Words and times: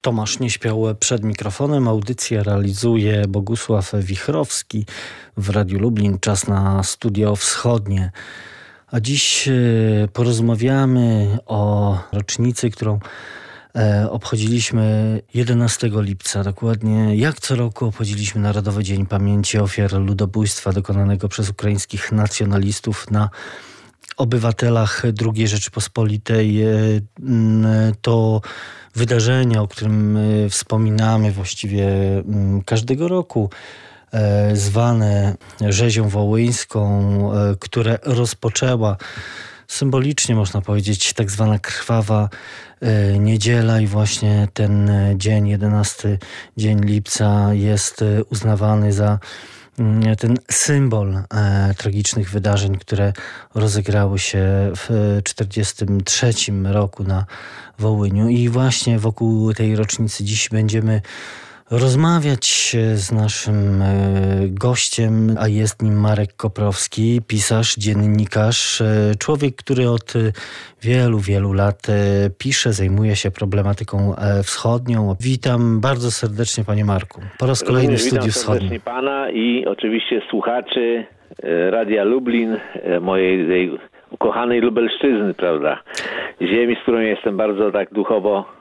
Tomasz 0.00 0.38
Nieśpiał 0.38 0.84
przed 1.00 1.24
mikrofonem. 1.24 1.88
Audycję 1.88 2.42
realizuje 2.42 3.24
Bogusław 3.28 3.92
Wichrowski 3.94 4.86
w 5.36 5.50
Radiu 5.50 5.78
Lublin. 5.78 6.18
Czas 6.18 6.46
na 6.48 6.82
studio 6.82 7.36
wschodnie. 7.36 8.10
A 8.86 9.00
dziś 9.00 9.48
e, 9.48 9.52
porozmawiamy 10.12 11.38
o 11.46 11.98
rocznicy, 12.12 12.70
którą 12.70 12.98
e, 13.76 14.10
obchodziliśmy 14.10 15.20
11 15.34 15.90
lipca. 15.94 16.44
Dokładnie 16.44 17.16
jak 17.16 17.40
co 17.40 17.56
roku 17.56 17.86
obchodziliśmy 17.86 18.40
Narodowy 18.40 18.84
Dzień 18.84 19.06
Pamięci 19.06 19.58
Ofiar 19.58 19.92
Ludobójstwa 19.92 20.72
dokonanego 20.72 21.28
przez 21.28 21.50
ukraińskich 21.50 22.12
nacjonalistów 22.12 23.10
na 23.10 23.30
obywatelach 24.20 25.02
II 25.36 25.48
Rzeczypospolitej. 25.48 26.62
E, 26.62 26.70
to 28.02 28.40
wydarzenia, 28.94 29.62
o 29.62 29.68
którym 29.68 30.16
e, 30.16 30.48
wspominamy 30.48 31.32
właściwie 31.32 31.88
każdego 32.66 33.08
roku, 33.08 33.50
e, 34.12 34.56
zwane 34.56 35.36
rzezią 35.60 36.08
wołyńską, 36.08 37.10
które 37.60 37.98
rozpoczęła 38.02 38.96
symbolicznie 39.68 40.34
można 40.34 40.60
powiedzieć 40.60 41.12
tak 41.12 41.30
zwana 41.30 41.58
krwawa 41.58 42.28
niedziela 43.18 43.80
i 43.80 43.86
właśnie 43.86 44.48
ten 44.54 44.90
dzień, 45.16 45.48
11 45.48 46.18
dzień 46.56 46.80
lipca 46.80 47.54
jest 47.54 48.04
uznawany 48.30 48.92
za 48.92 49.18
ten 50.18 50.36
symbol 50.50 51.16
e, 51.16 51.74
tragicznych 51.76 52.30
wydarzeń, 52.30 52.78
które 52.78 53.12
rozegrały 53.54 54.18
się 54.18 54.72
w 54.76 55.20
1943 55.24 56.52
roku 56.64 57.04
na 57.04 57.26
Wołyniu. 57.78 58.28
I 58.28 58.48
właśnie 58.48 58.98
wokół 58.98 59.54
tej 59.54 59.76
rocznicy 59.76 60.24
dziś 60.24 60.48
będziemy 60.48 61.02
rozmawiać 61.70 62.76
z 62.94 63.12
naszym 63.12 63.82
e, 63.82 63.86
gościem, 64.48 65.36
a 65.40 65.48
jest 65.48 65.82
nim 65.82 66.00
Marek 66.00 66.36
Koprowski, 66.36 67.20
pisarz, 67.28 67.76
dziennikarz, 67.76 68.80
e, 68.80 68.84
człowiek, 69.18 69.56
który 69.56 69.88
od 69.88 70.12
wielu, 70.82 71.18
wielu 71.18 71.52
lat 71.52 71.86
e, 71.88 71.92
pisze, 72.38 72.72
zajmuje 72.72 73.16
się 73.16 73.30
problematyką 73.30 74.14
wschodnią. 74.42 75.16
Witam 75.20 75.80
bardzo 75.80 76.10
serdecznie 76.10 76.64
panie 76.64 76.84
Marku. 76.84 77.20
Po 77.38 77.46
raz 77.46 77.64
kolejny 77.64 77.96
w 77.96 78.02
Studiu 78.02 78.32
Wschodnim. 78.32 78.70
Witam 78.70 78.94
pana 78.94 79.30
i 79.30 79.66
oczywiście 79.66 80.22
słuchaczy 80.30 81.04
Radia 81.70 82.04
Lublin, 82.04 82.56
mojej 83.00 83.70
ukochanej 84.10 84.60
Lubelszczyzny, 84.60 85.34
prawda? 85.34 85.82
Ziemi, 86.42 86.76
z 86.76 86.82
którą 86.82 86.98
jestem 86.98 87.36
bardzo 87.36 87.70
tak 87.70 87.92
duchowo 87.92 88.59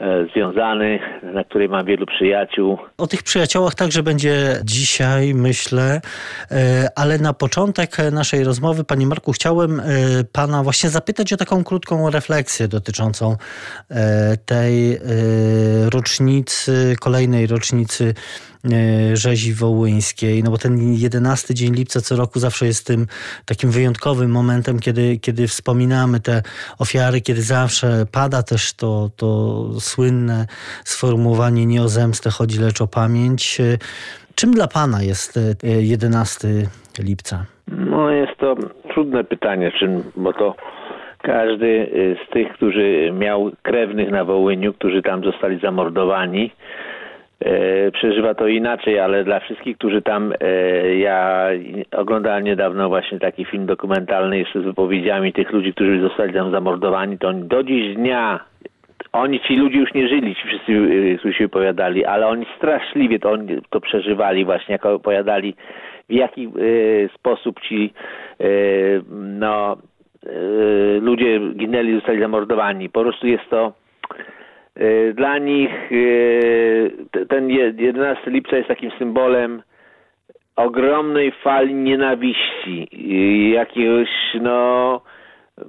E, 0.00 0.26
związany, 0.34 0.98
na 1.22 1.44
której 1.44 1.68
mam 1.68 1.86
wielu 1.86 2.06
przyjaciół. 2.06 2.78
O 2.98 3.06
tych 3.06 3.22
przyjaciołach 3.22 3.74
także 3.74 4.02
będzie 4.02 4.60
dzisiaj, 4.64 5.34
myślę, 5.34 6.00
e, 6.50 6.88
ale 6.96 7.18
na 7.18 7.32
początek 7.32 7.96
naszej 8.12 8.44
rozmowy, 8.44 8.84
Panie 8.84 9.06
Marku, 9.06 9.32
chciałem 9.32 9.80
e, 9.80 9.84
Pana 10.32 10.62
właśnie 10.62 10.90
zapytać 10.90 11.32
o 11.32 11.36
taką 11.36 11.64
krótką 11.64 12.10
refleksję 12.10 12.68
dotyczącą 12.68 13.36
tej 14.46 14.98
rocznicy, 15.92 16.94
kolejnej 17.00 17.46
rocznicy 17.46 18.14
rzezi 19.14 19.54
wołyńskiej, 19.54 20.42
no 20.42 20.50
bo 20.50 20.58
ten 20.58 20.94
11 20.94 21.54
dzień 21.54 21.74
lipca 21.74 22.00
co 22.00 22.16
roku 22.16 22.38
zawsze 22.38 22.66
jest 22.66 22.86
tym 22.86 23.06
takim 23.46 23.70
wyjątkowym 23.70 24.30
momentem, 24.30 24.78
kiedy, 24.78 25.18
kiedy 25.18 25.46
wspominamy 25.46 26.20
te 26.20 26.42
ofiary, 26.78 27.20
kiedy 27.20 27.42
zawsze 27.42 27.86
pada 28.12 28.42
też 28.42 28.76
to, 28.76 29.10
to 29.16 29.62
słynne 29.78 30.46
sformułowanie 30.84 31.66
nie 31.66 31.82
o 31.82 31.88
zemstę 31.88 32.30
chodzi, 32.30 32.60
lecz 32.60 32.80
o 32.80 32.86
pamięć. 32.86 33.60
E, 33.60 33.64
czym 34.34 34.50
dla 34.50 34.68
Pana 34.68 35.02
jest 35.02 35.38
11 35.62 36.48
e, 36.48 37.02
lipca? 37.02 37.44
No 37.68 38.10
jest 38.10 38.36
to 38.38 38.54
trudne 38.92 39.24
pytanie, 39.24 39.72
czym, 39.78 40.02
bo 40.16 40.32
to 40.32 40.54
każdy 41.22 41.90
z 42.26 42.32
tych, 42.32 42.52
którzy 42.52 43.12
miał 43.12 43.50
krewnych 43.62 44.10
na 44.10 44.24
Wołyniu, 44.24 44.72
którzy 44.72 45.02
tam 45.02 45.24
zostali 45.24 45.60
zamordowani, 45.60 46.50
E, 46.50 46.89
przeżywa 47.92 48.34
to 48.34 48.46
inaczej, 48.46 48.98
ale 49.00 49.24
dla 49.24 49.40
wszystkich, 49.40 49.78
którzy 49.78 50.02
tam, 50.02 50.32
e, 50.40 50.94
ja 50.94 51.48
oglądałem 51.96 52.44
niedawno 52.44 52.88
właśnie 52.88 53.18
taki 53.18 53.44
film 53.44 53.66
dokumentalny 53.66 54.38
jeszcze 54.38 54.60
z 54.60 54.64
wypowiedziami 54.64 55.32
tych 55.32 55.52
ludzi, 55.52 55.74
którzy 55.74 56.00
zostali 56.00 56.34
tam 56.34 56.50
zamordowani, 56.50 57.18
to 57.18 57.28
oni 57.28 57.48
do 57.48 57.62
dziś 57.62 57.96
dnia 57.96 58.40
oni, 59.12 59.40
ci 59.40 59.56
ludzie 59.56 59.78
już 59.78 59.94
nie 59.94 60.08
żyli, 60.08 60.34
ci 60.34 60.48
wszyscy, 60.48 60.72
e, 60.72 61.18
którzy 61.18 61.34
się 61.34 61.44
wypowiadali, 61.44 62.04
ale 62.04 62.26
oni 62.26 62.46
straszliwie 62.56 63.18
to, 63.18 63.30
oni 63.30 63.58
to 63.70 63.80
przeżywali 63.80 64.44
właśnie, 64.44 64.72
jak 64.72 64.86
opowiadali, 64.86 65.54
w 66.08 66.12
jaki 66.12 66.48
y, 66.58 67.10
sposób 67.14 67.60
ci 67.60 67.92
y, 68.40 69.02
no, 69.12 69.76
y, 70.26 71.00
ludzie 71.00 71.40
ginęli, 71.56 71.94
zostali 71.94 72.20
zamordowani. 72.20 72.88
Po 72.88 73.02
prostu 73.02 73.26
jest 73.26 73.50
to 73.50 73.72
E, 74.10 74.39
dla 75.14 75.38
nich 75.38 75.70
e, 75.92 77.26
ten 77.26 77.50
11 77.50 78.30
lipca 78.30 78.56
jest 78.56 78.68
takim 78.68 78.90
symbolem 78.98 79.62
ogromnej 80.56 81.32
fali 81.32 81.74
nienawiści, 81.74 82.88
jakiegoś 83.52 84.08
no 84.40 85.00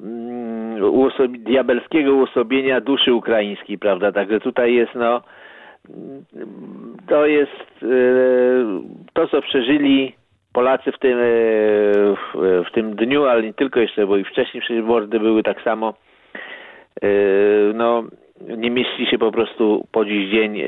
mm, 0.03 0.83
uosobi 0.83 1.39
diabelskiego 1.39 2.13
uosobienia 2.13 2.81
duszy 2.81 3.13
ukraińskiej, 3.13 3.77
prawda? 3.77 4.11
Także 4.11 4.39
tutaj 4.39 4.73
jest 4.73 4.95
no 4.95 5.21
to 7.07 7.25
jest 7.25 7.83
e, 7.83 7.87
to, 9.13 9.27
co 9.27 9.41
przeżyli 9.41 10.15
Polacy 10.53 10.91
w 10.91 10.99
tym, 10.99 11.17
w 12.35 12.71
tym 12.73 12.95
dniu, 12.95 13.25
ale 13.25 13.43
nie 13.43 13.53
tylko 13.53 13.79
jeszcze, 13.79 14.07
bo 14.07 14.17
i 14.17 14.23
wcześniej 14.23 14.61
przecież 14.61 14.83
mordy 14.85 15.19
były 15.19 15.43
tak 15.43 15.61
samo 15.61 15.93
no 17.73 18.03
nie 18.57 18.71
mieści 18.71 19.05
się 19.05 19.17
po 19.17 19.31
prostu 19.31 19.87
po 19.91 20.05
dziś 20.05 20.31
dzień 20.31 20.59
e, 20.59 20.65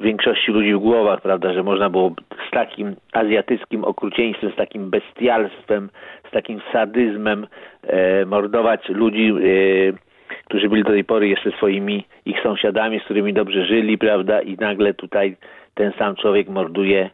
większości 0.00 0.52
ludzi 0.52 0.74
w 0.74 0.78
głowach, 0.78 1.20
prawda, 1.20 1.52
że 1.52 1.62
można 1.62 1.90
było 1.90 2.12
z 2.48 2.50
takim 2.50 2.96
azjatyckim 3.12 3.84
okrucieństwem, 3.84 4.52
z 4.52 4.56
takim 4.56 4.90
bestialstwem, 4.90 5.90
z 6.28 6.30
takim 6.30 6.60
sadyzmem 6.72 7.46
e, 7.82 8.26
mordować 8.26 8.88
ludzi, 8.88 9.28
e, 9.28 10.08
którzy 10.44 10.68
byli 10.68 10.82
do 10.82 10.90
tej 10.90 11.04
pory 11.04 11.28
jeszcze 11.28 11.50
swoimi 11.50 12.04
ich 12.26 12.42
sąsiadami, 12.42 13.00
z 13.00 13.04
którymi 13.04 13.32
dobrze 13.32 13.66
żyli, 13.66 13.98
prawda, 13.98 14.40
i 14.40 14.56
nagle 14.56 14.94
tutaj 14.94 15.36
ten 15.74 15.92
sam 15.98 16.16
człowiek 16.16 16.48
morduje 16.48 17.10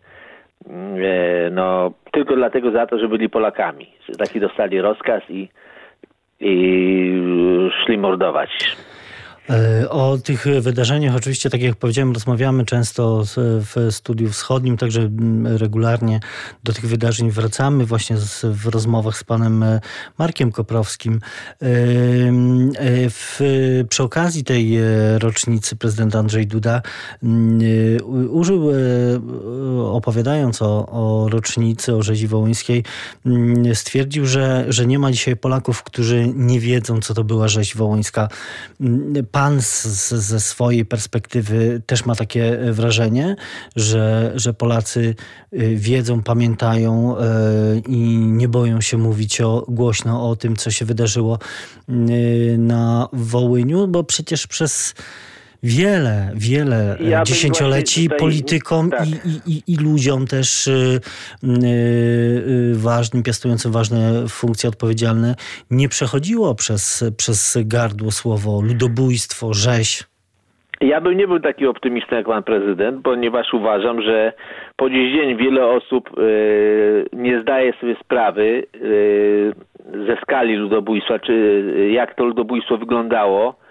e, 0.66 1.50
no, 1.50 1.92
tylko 2.12 2.36
dlatego 2.36 2.70
za 2.70 2.86
to, 2.86 2.98
że 2.98 3.08
byli 3.08 3.28
Polakami. 3.28 3.86
Że 4.08 4.14
taki 4.14 4.40
dostali 4.40 4.80
rozkaz 4.80 5.22
i 5.28 5.48
i 6.44 7.70
szli 7.84 7.98
mordować. 7.98 8.76
E, 9.50 9.90
o 9.90 10.18
tych 10.18 10.46
wydarzeniach 10.60 11.14
oczywiście, 11.14 11.50
tak 11.50 11.62
jak 11.62 11.76
powiedziałem, 11.76 12.12
rozmawiamy 12.12 12.64
często 12.64 13.24
w 13.36 13.88
Studiu 13.90 14.30
Wschodnim, 14.30 14.76
także 14.76 15.00
mm, 15.00 15.56
regularnie 15.56 16.20
do 16.64 16.72
tych 16.72 16.86
wydarzeń 16.86 17.30
wracamy 17.30 17.86
właśnie 17.86 18.16
w 18.44 18.66
rozmowach 18.66 19.18
z 19.18 19.24
panem 19.24 19.62
e, 19.62 19.80
Markiem 20.18 20.52
Koprowskim. 20.52 21.14
E, 21.14 21.20
w, 23.10 23.40
przy 23.88 24.02
okazji 24.02 24.44
tej 24.44 24.78
rocznicy 25.18 25.76
prezydent 25.76 26.16
Andrzej 26.16 26.46
Duda 26.46 26.82
mm, 27.22 27.60
użył, 28.30 28.70
opowiadając 29.92 30.62
o, 30.62 30.86
o 30.86 31.28
rocznicy, 31.28 31.94
o 31.94 32.02
rzezi 32.02 32.28
wołyńskiej, 32.28 32.84
mm, 33.26 33.74
stwierdził, 33.74 34.26
że, 34.26 34.64
że 34.68 34.86
nie 34.86 34.98
ma 34.98 35.12
dzisiaj 35.12 35.36
Polaków, 35.36 35.82
którzy 35.82 36.32
nie 36.34 36.60
wiedzą, 36.60 37.00
co 37.00 37.14
to 37.14 37.24
była 37.24 37.48
rzeź 37.48 37.76
wołyńska 37.76 38.28
pan 39.34 39.62
z, 39.62 39.86
ze 40.08 40.40
swojej 40.40 40.84
perspektywy 40.84 41.82
też 41.86 42.06
ma 42.06 42.14
takie 42.14 42.58
wrażenie, 42.72 43.36
że, 43.76 44.32
że 44.34 44.54
Polacy 44.54 45.14
y, 45.52 45.76
wiedzą, 45.76 46.22
pamiętają 46.22 47.16
y, 47.16 47.82
i 47.88 48.16
nie 48.16 48.48
boją 48.48 48.80
się 48.80 48.98
mówić 48.98 49.40
o, 49.40 49.64
głośno 49.68 50.30
o 50.30 50.36
tym, 50.36 50.56
co 50.56 50.70
się 50.70 50.84
wydarzyło 50.84 51.38
na 52.58 53.08
Wołyniu, 53.12 53.88
bo 53.88 54.04
przecież 54.04 54.46
przez 54.46 54.94
wiele, 55.64 56.30
wiele 56.34 56.96
ja 57.00 57.22
dziesięcioleci 57.22 58.02
tutaj, 58.04 58.18
politykom 58.18 58.90
tak. 58.90 59.06
i, 59.06 59.52
i, 59.52 59.62
i, 59.66 59.76
ludziom 59.76 60.26
też 60.26 60.66
y, 60.66 61.00
y, 61.44 61.48
y, 61.66 62.74
ważnym, 62.74 63.22
piastującym 63.22 63.72
ważne 63.72 64.28
funkcje 64.28 64.68
odpowiedzialne, 64.68 65.34
nie 65.70 65.88
przechodziło 65.88 66.54
przez, 66.54 67.04
przez 67.16 67.58
gardło 67.66 68.10
słowo 68.10 68.62
ludobójstwo, 68.62 69.54
rzeź. 69.54 70.04
Ja 70.80 71.00
bym 71.00 71.16
nie 71.16 71.28
był 71.28 71.40
taki 71.40 71.66
optymistą 71.66 72.16
jak 72.16 72.26
pan 72.26 72.42
prezydent, 72.42 73.02
ponieważ 73.04 73.54
uważam, 73.54 74.02
że 74.02 74.32
po 74.76 74.90
dziś 74.90 75.14
dzień 75.14 75.36
wiele 75.36 75.66
osób 75.66 76.18
y, 76.18 77.06
nie 77.12 77.40
zdaje 77.40 77.72
sobie 77.80 77.96
sprawy 78.04 78.66
y, 78.74 79.52
ze 80.06 80.16
skali 80.22 80.56
ludobójstwa, 80.56 81.18
czy 81.18 81.64
jak 81.92 82.14
to 82.14 82.24
ludobójstwo 82.24 82.78
wyglądało 82.78 83.63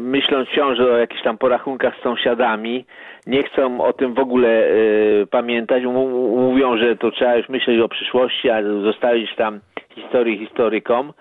myśląc 0.00 0.48
wciąż 0.48 0.80
o 0.80 0.96
jakichś 0.96 1.22
tam 1.22 1.38
porachunkach 1.38 1.96
z 1.96 2.02
sąsiadami, 2.02 2.84
nie 3.26 3.42
chcą 3.42 3.80
o 3.80 3.92
tym 3.92 4.14
w 4.14 4.18
ogóle 4.18 4.68
pamiętać. 5.30 5.84
Mówią, 5.84 6.76
że 6.76 6.96
to 6.96 7.10
trzeba 7.10 7.36
już 7.36 7.48
myśleć 7.48 7.80
o 7.80 7.88
przyszłości, 7.88 8.50
a 8.50 8.62
zostawić 8.62 9.34
tam 9.34 9.60
historię 9.94 10.38
historykom, 10.38 11.12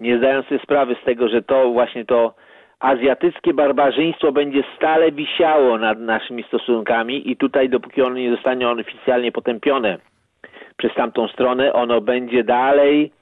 nie 0.00 0.18
zdając 0.18 0.46
sobie 0.46 0.60
sprawy 0.60 0.96
z 1.02 1.04
tego, 1.04 1.28
że 1.28 1.42
to 1.42 1.70
właśnie 1.70 2.04
to 2.04 2.34
azjatyckie 2.80 3.54
barbarzyństwo 3.54 4.32
będzie 4.32 4.62
stale 4.76 5.12
wisiało 5.12 5.78
nad 5.78 5.98
naszymi 5.98 6.42
stosunkami 6.42 7.30
i 7.30 7.36
tutaj 7.36 7.68
dopóki 7.68 8.02
ono 8.02 8.14
nie 8.14 8.30
zostanie 8.30 8.68
oficjalnie 8.68 9.32
potępione 9.32 9.98
przez 10.76 10.94
tamtą 10.94 11.28
stronę, 11.28 11.72
ono 11.72 12.00
będzie 12.00 12.44
dalej 12.44 13.12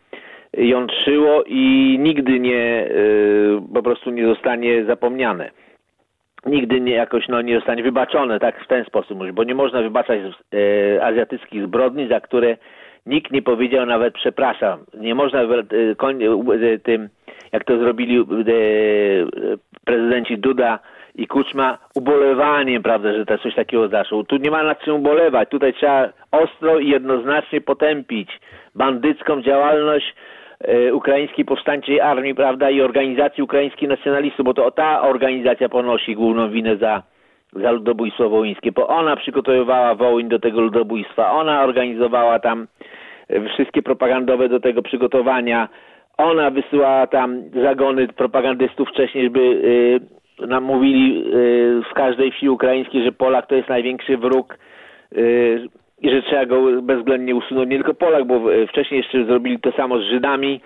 jątrzyło 0.57 1.45
i 1.47 1.97
nigdy 2.01 2.41
nie 2.41 2.89
y, 2.91 3.61
po 3.75 3.83
prostu 3.83 4.11
nie 4.11 4.27
zostanie 4.27 4.85
zapomniane. 4.85 5.51
Nigdy 6.47 6.81
nie 6.81 6.93
jakoś 6.93 7.29
no, 7.29 7.43
nie 7.43 7.57
zostanie 7.57 7.83
wybaczone, 7.83 8.41
tak 8.41 8.65
w 8.65 8.67
ten 8.67 8.85
sposób, 8.85 9.31
bo 9.33 9.45
nie 9.45 9.55
można 9.55 9.83
wybaczać 9.83 10.21
y, 10.55 11.03
azjatyckich 11.03 11.67
zbrodni, 11.67 12.09
za 12.09 12.21
które 12.21 12.57
nikt 13.07 13.33
nie 13.33 13.43
powiedział 13.43 13.87
nawet 13.87 14.15
przepraszam. 14.15 14.79
Nie 14.95 15.15
można 15.15 15.43
y, 15.43 16.79
tym 16.83 17.09
jak 17.53 17.65
to 17.65 17.79
zrobili 17.79 18.25
prezydenci 19.85 20.39
Duda 20.39 20.79
i 21.15 21.27
Kuczma, 21.27 21.79
ubolewaniem, 21.95 22.83
prawda, 22.83 23.13
że 23.13 23.27
to 23.27 23.39
coś 23.39 23.55
takiego 23.55 23.89
zaszło. 23.89 24.25
Tu 24.25 24.37
nie 24.37 24.51
ma 24.51 24.63
nad 24.63 24.81
czym 24.81 24.95
ubolewać. 24.95 25.49
Tutaj 25.49 25.75
trzeba 25.75 26.09
ostro 26.33 26.79
i 26.79 26.89
jednoznacznie 26.89 27.61
potępić 27.61 28.41
bandycką 28.75 29.43
działalność 29.43 30.15
ukraińskiej 30.93 31.45
powstańczej 31.45 32.01
armii, 32.01 32.35
prawda, 32.35 32.71
i 32.71 32.81
organizacji 32.81 33.43
ukraińskich 33.43 33.89
nacjonalistów, 33.89 34.45
bo 34.45 34.55
to 34.55 34.71
ta 34.71 35.03
organizacja 35.03 35.69
ponosi 35.69 36.15
główną 36.15 36.51
winę 36.51 36.77
za, 36.77 37.03
za 37.53 37.71
ludobójstwo 37.71 38.29
wołyńskie, 38.29 38.73
bo 38.73 38.89
ona 38.89 39.17
przygotowywała 39.17 39.95
Wołyń 39.95 40.29
do 40.29 40.39
tego 40.39 40.61
ludobójstwa, 40.61 41.33
ona 41.33 41.63
organizowała 41.63 42.39
tam 42.39 42.67
e, 43.29 43.49
wszystkie 43.49 43.83
propagandowe 43.83 44.49
do 44.49 44.61
tego 44.61 44.83
przygotowania, 44.83 45.69
ona 46.17 46.51
wysyłała 46.51 47.07
tam 47.07 47.43
zagony 47.63 48.09
propagandystów 48.09 48.89
wcześniej, 48.89 49.25
żeby 49.25 49.41
y, 50.43 50.47
nam 50.47 50.65
mówili 50.65 51.25
y, 51.27 51.83
w 51.91 51.95
każdej 51.95 52.33
wsi 52.33 52.49
ukraińskiej, 52.49 53.05
że 53.05 53.13
Polak 53.13 53.47
to 53.47 53.55
jest 53.55 53.69
największy 53.69 54.17
wróg 54.17 54.59
y, 55.13 55.69
i 56.01 56.11
że 56.11 56.23
trzeba 56.23 56.47
go 56.47 56.83
bezwzględnie 56.83 57.35
usunąć. 57.35 57.71
Nie 57.71 57.77
tylko 57.77 57.95
Polak, 57.95 58.25
bo 58.25 58.41
wcześniej 58.69 58.99
jeszcze 58.99 59.25
zrobili 59.25 59.61
to 59.61 59.73
samo 59.73 59.99
z 59.99 60.03
Żydami, 60.03 60.61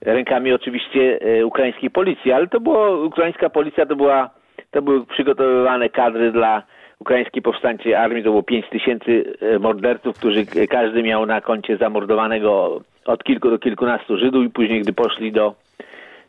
rękami 0.00 0.52
oczywiście 0.52 1.18
y, 1.38 1.46
ukraińskiej 1.46 1.90
policji, 1.90 2.32
ale 2.32 2.46
to 2.46 2.60
było, 2.60 3.04
ukraińska 3.04 3.50
policja 3.50 3.86
to 3.86 3.96
była, 3.96 4.30
to 4.70 4.82
były 4.82 5.06
przygotowywane 5.06 5.88
kadry 5.88 6.32
dla 6.32 6.62
ukraińskiej 6.98 7.42
powstańczej 7.42 7.94
armii, 7.94 8.24
to 8.24 8.30
było 8.30 8.42
5 8.42 8.68
tysięcy 8.68 9.36
y, 9.42 9.58
morderców, 9.58 10.18
którzy 10.18 10.46
każdy 10.70 11.02
miał 11.02 11.26
na 11.26 11.40
koncie 11.40 11.76
zamordowanego 11.76 12.80
od 13.06 13.24
kilku 13.24 13.50
do 13.50 13.58
kilkunastu 13.58 14.18
Żydów 14.18 14.44
i 14.44 14.50
później, 14.50 14.80
gdy 14.82 14.92
poszli 14.92 15.32
do 15.32 15.54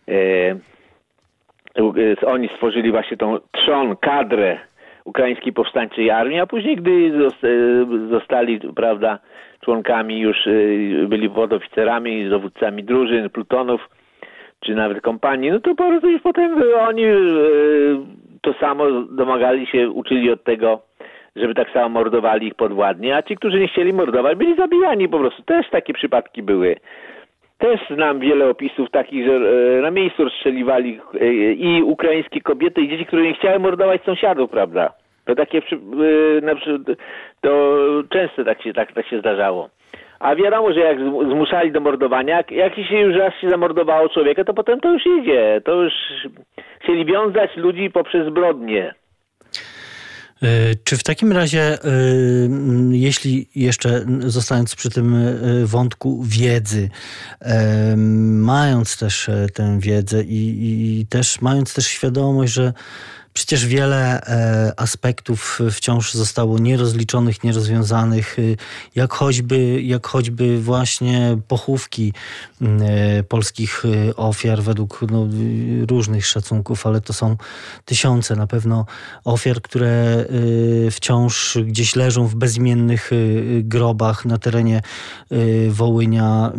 e, 0.07 0.13
e, 1.75 2.25
oni 2.25 2.49
stworzyli 2.55 2.91
właśnie 2.91 3.17
tą 3.17 3.37
trzon, 3.51 3.95
kadrę 3.95 4.59
ukraińskiej 5.07 5.53
powstańczej 5.53 6.11
armii, 6.11 6.39
a 6.39 6.47
później, 6.47 6.75
gdy 6.75 7.11
zostali, 8.09 8.59
prawda, 8.75 9.19
członkami 9.61 10.19
już 10.19 10.47
e, 10.47 10.51
byli 11.07 11.29
podoficerami, 11.29 12.29
dowódcami 12.29 12.83
drużyn, 12.83 13.29
plutonów, 13.29 13.89
czy 14.59 14.75
nawet 14.75 15.01
kompanii, 15.01 15.51
no 15.51 15.59
to 15.59 15.75
po 15.75 15.87
prostu 15.87 16.09
już 16.09 16.21
potem 16.21 16.55
oni 16.79 17.03
e, 17.03 17.15
to 18.41 18.53
samo 18.53 19.01
domagali 19.01 19.67
się, 19.67 19.89
uczyli 19.89 20.31
od 20.31 20.43
tego 20.43 20.81
żeby 21.35 21.53
tak 21.53 21.71
samo 21.71 21.89
mordowali 21.89 22.47
ich 22.47 22.55
podwładnie, 22.55 23.15
a 23.15 23.23
ci, 23.23 23.35
którzy 23.35 23.59
nie 23.59 23.67
chcieli 23.67 23.93
mordować, 23.93 24.37
byli 24.37 24.55
zabijani 24.55 25.09
po 25.09 25.19
prostu. 25.19 25.43
Też 25.43 25.69
takie 25.69 25.93
przypadki 25.93 26.43
były. 26.43 26.75
Też 27.57 27.79
znam 27.89 28.19
wiele 28.19 28.49
opisów 28.49 28.91
takich, 28.91 29.25
że 29.25 29.33
e, 29.33 29.81
na 29.81 29.91
miejscu 29.91 30.23
rozstrzeliwali 30.23 30.99
e, 31.21 31.27
i 31.53 31.83
ukraińskie 31.83 32.41
kobiety, 32.41 32.81
i 32.81 32.89
dzieci, 32.89 33.05
które 33.05 33.23
nie 33.23 33.33
chciały 33.33 33.59
mordować 33.59 34.03
sąsiadów, 34.03 34.49
prawda? 34.49 34.93
To 35.25 35.35
takie, 35.35 35.57
e, 35.57 35.61
to 37.41 37.77
często 38.09 38.43
tak 38.45 38.61
się, 38.61 38.73
tak, 38.73 38.91
tak 38.91 39.07
się 39.07 39.19
zdarzało. 39.19 39.69
A 40.19 40.35
wiadomo, 40.35 40.73
że 40.73 40.79
jak 40.79 40.99
zmuszali 40.99 41.71
do 41.71 41.79
mordowania, 41.79 42.43
jak 42.51 42.75
się 42.75 42.99
już 42.99 43.17
raz 43.17 43.33
się 43.35 43.49
zamordowało 43.49 44.09
człowieka, 44.09 44.43
to 44.43 44.53
potem 44.53 44.79
to 44.79 44.93
już 44.93 45.03
idzie. 45.05 45.61
To 45.65 45.73
już 45.73 45.93
chcieli 46.79 47.05
wiązać 47.05 47.55
ludzi 47.55 47.89
poprzez 47.89 48.27
zbrodnie. 48.27 48.93
E, 50.43 50.75
czy 50.83 50.97
w 50.97 51.03
takim 51.03 51.31
razie, 51.31 51.83
e, 51.83 51.89
jeśli 52.91 53.49
jeszcze 53.55 54.05
zostając 54.27 54.75
przy 54.75 54.89
tym 54.89 55.15
e, 55.15 55.65
wątku 55.65 56.23
wiedzy, 56.23 56.89
mając 58.27 58.97
też 58.97 59.29
tę 59.53 59.79
wiedzę 59.79 60.23
i, 60.23 60.99
i 60.99 61.05
też 61.05 61.41
mając 61.41 61.73
też 61.73 61.87
świadomość, 61.87 62.53
że 62.53 62.73
Przecież 63.37 63.65
wiele 63.65 64.21
e, 64.21 64.73
aspektów 64.79 65.59
wciąż 65.71 66.13
zostało 66.13 66.59
nierozliczonych, 66.59 67.43
nierozwiązanych, 67.43 68.39
y, 68.39 68.57
jak 68.95 69.13
choćby, 69.13 69.81
jak 69.81 70.07
choćby 70.07 70.61
właśnie 70.61 71.37
pochówki 71.47 72.13
e, 72.61 73.23
polskich 73.23 73.83
ofiar 74.15 74.61
według 74.61 75.01
no, 75.11 75.27
różnych 75.89 76.25
szacunków, 76.25 76.87
ale 76.87 77.01
to 77.01 77.13
są 77.13 77.37
tysiące 77.85 78.35
na 78.35 78.47
pewno 78.47 78.85
ofiar, 79.23 79.61
które 79.61 80.25
wciąż 80.91 81.57
gdzieś 81.65 81.95
leżą 81.95 82.27
w 82.27 82.35
bezimiennych 82.35 83.11
grobach 83.61 84.25
na 84.25 84.37
terenie 84.37 84.81
Wołynia 85.69 86.51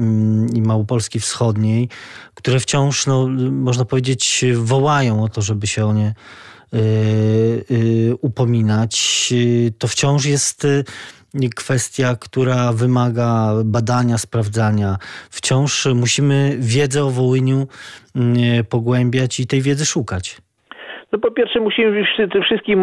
i 0.55 0.63
Małopolski 0.63 1.21
Wschodniej, 1.21 1.89
które 2.35 2.61
wciąż, 2.61 3.07
no, 3.07 3.29
można 3.51 3.85
powiedzieć, 3.85 4.45
wołają 4.55 5.25
o 5.25 5.29
to, 5.29 5.43
żeby 5.43 5.67
się 5.67 5.87
o 5.87 5.93
nie 5.93 6.15
upominać, 8.23 8.95
to 9.79 9.89
wciąż 9.89 10.27
jest 10.27 10.65
y, 10.65 10.85
kwestia, 11.57 12.15
która 12.21 12.73
wymaga 12.73 13.53
badania, 13.65 14.19
sprawdzania. 14.19 14.97
Wciąż 15.31 15.87
musimy 15.95 16.57
wiedzę 16.59 17.05
o 17.05 17.11
Wołyniu 17.11 17.67
pogłębiać 18.71 19.41
i 19.41 19.47
tej 19.47 19.63
wiedzy 19.63 19.87
szukać. 19.87 20.39
No 21.13 21.19
po 21.19 21.31
pierwsze 21.31 21.61
musimy 21.61 22.05
wszystkich 22.45 22.77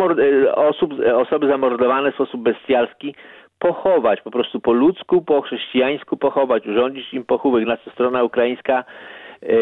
osób, 0.56 0.92
osoby 1.16 1.48
zamordowane 1.48 2.12
w 2.12 2.16
sposób 2.16 2.42
bestialski 2.42 3.16
pochować, 3.59 4.21
po 4.21 4.31
prostu 4.31 4.59
po 4.59 4.74
ludzku, 4.74 5.21
po 5.21 5.42
chrześcijańsku 5.42 6.18
pochować, 6.18 6.68
urządzić 6.68 7.14
im 7.14 7.26
pochówek. 7.26 7.66
Nasza 7.66 7.92
strona 7.92 8.24
ukraińska 8.24 8.83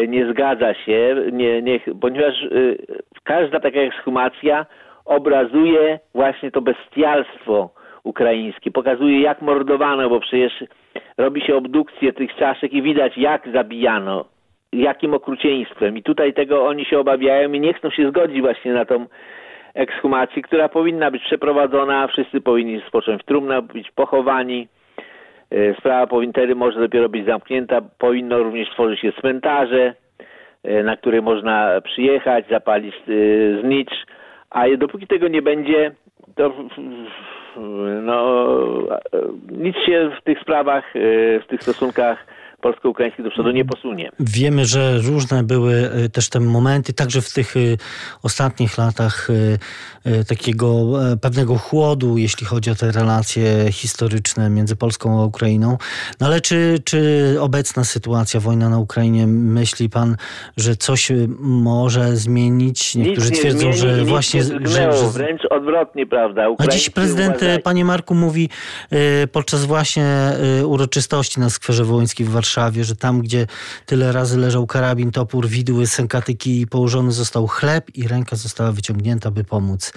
nie 0.08 0.32
zgadza 0.32 0.74
się, 0.74 1.16
nie, 1.32 1.62
nie, 1.62 1.80
ponieważ 2.00 2.42
e, 2.42 2.48
każda 3.24 3.60
taka 3.60 3.80
ekshumacja 3.80 4.66
obrazuje 5.04 5.98
właśnie 6.14 6.50
to 6.50 6.60
bestialstwo 6.60 7.70
ukraińskie, 8.04 8.70
pokazuje 8.70 9.20
jak 9.20 9.42
mordowano, 9.42 10.08
bo 10.08 10.20
przecież 10.20 10.64
robi 11.18 11.40
się 11.40 11.56
obdukcję 11.56 12.12
tych 12.12 12.34
czaszek 12.34 12.72
i 12.72 12.82
widać 12.82 13.18
jak 13.18 13.48
zabijano, 13.52 14.24
jakim 14.72 15.14
okrucieństwem. 15.14 15.96
I 15.96 16.02
tutaj 16.02 16.34
tego 16.34 16.66
oni 16.66 16.84
się 16.84 16.98
obawiają 16.98 17.52
i 17.52 17.60
nie 17.60 17.74
chcą 17.74 17.90
się 17.90 18.08
zgodzić 18.08 18.40
właśnie 18.40 18.72
na 18.72 18.84
tą 18.84 19.06
ekshumację, 19.74 20.42
która 20.42 20.68
powinna 20.68 21.10
być 21.10 21.22
przeprowadzona, 21.22 22.06
wszyscy 22.06 22.40
powinni 22.40 22.82
spocząć 22.88 23.22
w 23.22 23.26
trumnach, 23.26 23.64
być 23.64 23.90
pochowani. 23.90 24.68
E, 25.50 25.74
sprawa 25.74 26.06
powintery 26.06 26.54
może 26.54 26.80
dopiero 26.80 27.08
być 27.08 27.26
zamknięta. 27.26 27.80
Powinno 27.98 28.38
również 28.38 28.70
tworzyć 28.70 29.00
się 29.00 29.12
cmentarze, 29.12 29.94
e, 30.62 30.82
na 30.82 30.96
które 30.96 31.22
można 31.22 31.80
przyjechać, 31.80 32.44
zapalić 32.50 32.94
e, 32.94 33.60
znicz, 33.60 33.90
a 34.50 34.64
dopóki 34.78 35.06
tego 35.06 35.28
nie 35.28 35.42
będzie, 35.42 35.92
to 36.34 36.52
no, 38.02 38.48
nic 39.50 39.76
się 39.76 40.10
w 40.20 40.24
tych 40.24 40.40
sprawach, 40.40 40.84
w 41.42 41.44
tych 41.48 41.62
stosunkach 41.62 42.26
polsko-ukraiński 42.64 43.22
do 43.22 43.30
przodu 43.30 43.50
nie 43.50 43.64
posunie. 43.64 44.10
Wiemy, 44.20 44.64
że 44.64 44.98
różne 44.98 45.42
były 45.42 45.74
e, 45.74 46.08
też 46.08 46.28
te 46.28 46.40
momenty, 46.40 46.92
także 46.92 47.22
w 47.22 47.32
tych 47.32 47.56
e, 47.56 47.60
ostatnich 48.22 48.78
latach 48.78 49.28
e, 50.04 50.24
takiego 50.24 50.68
pewnego 51.20 51.58
chłodu, 51.58 52.18
jeśli 52.18 52.46
chodzi 52.46 52.70
o 52.70 52.74
te 52.74 52.92
relacje 52.92 53.72
historyczne 53.72 54.50
między 54.50 54.76
Polską 54.76 55.20
a 55.20 55.24
Ukrainą. 55.24 55.78
No 56.20 56.26
ale 56.26 56.40
czy, 56.40 56.78
czy 56.84 56.98
obecna 57.40 57.84
sytuacja, 57.84 58.40
wojna 58.40 58.68
na 58.68 58.78
Ukrainie, 58.78 59.26
myśli 59.26 59.90
pan, 59.90 60.16
że 60.56 60.76
coś 60.76 61.12
może 61.40 62.16
zmienić? 62.16 62.94
Niektórzy 62.94 63.30
twierdzą, 63.30 63.58
zmieni, 63.58 63.76
że 63.76 64.04
właśnie... 64.04 64.42
Zgnęło, 64.42 64.92
że, 64.92 64.98
że... 64.98 65.08
Wręcz 65.08 65.42
odwrotnie, 65.50 66.06
prawda? 66.06 66.48
Ukraińcy 66.48 66.76
a 66.76 66.78
dziś 66.78 66.90
prezydent, 66.90 67.36
uważać... 67.36 67.62
panie 67.62 67.84
Marku, 67.84 68.14
mówi 68.14 68.48
podczas 69.32 69.64
właśnie 69.64 70.06
uroczystości 70.66 71.40
na 71.40 71.50
skwerze 71.50 71.84
Wołyńskim 71.84 72.26
w 72.26 72.30
Warszawie, 72.30 72.53
Warszawie, 72.54 72.84
że 72.84 72.96
tam, 72.96 73.20
gdzie 73.20 73.46
tyle 73.86 74.12
razy 74.12 74.40
leżał 74.40 74.66
karabin, 74.66 75.10
topór, 75.10 75.46
widły, 75.46 75.86
sękatyki 75.86 76.60
i 76.60 76.66
położony 76.66 77.10
został 77.12 77.46
chleb 77.46 77.84
i 77.94 78.08
ręka 78.08 78.36
została 78.36 78.72
wyciągnięta, 78.72 79.30
by 79.30 79.44
pomóc. 79.44 79.92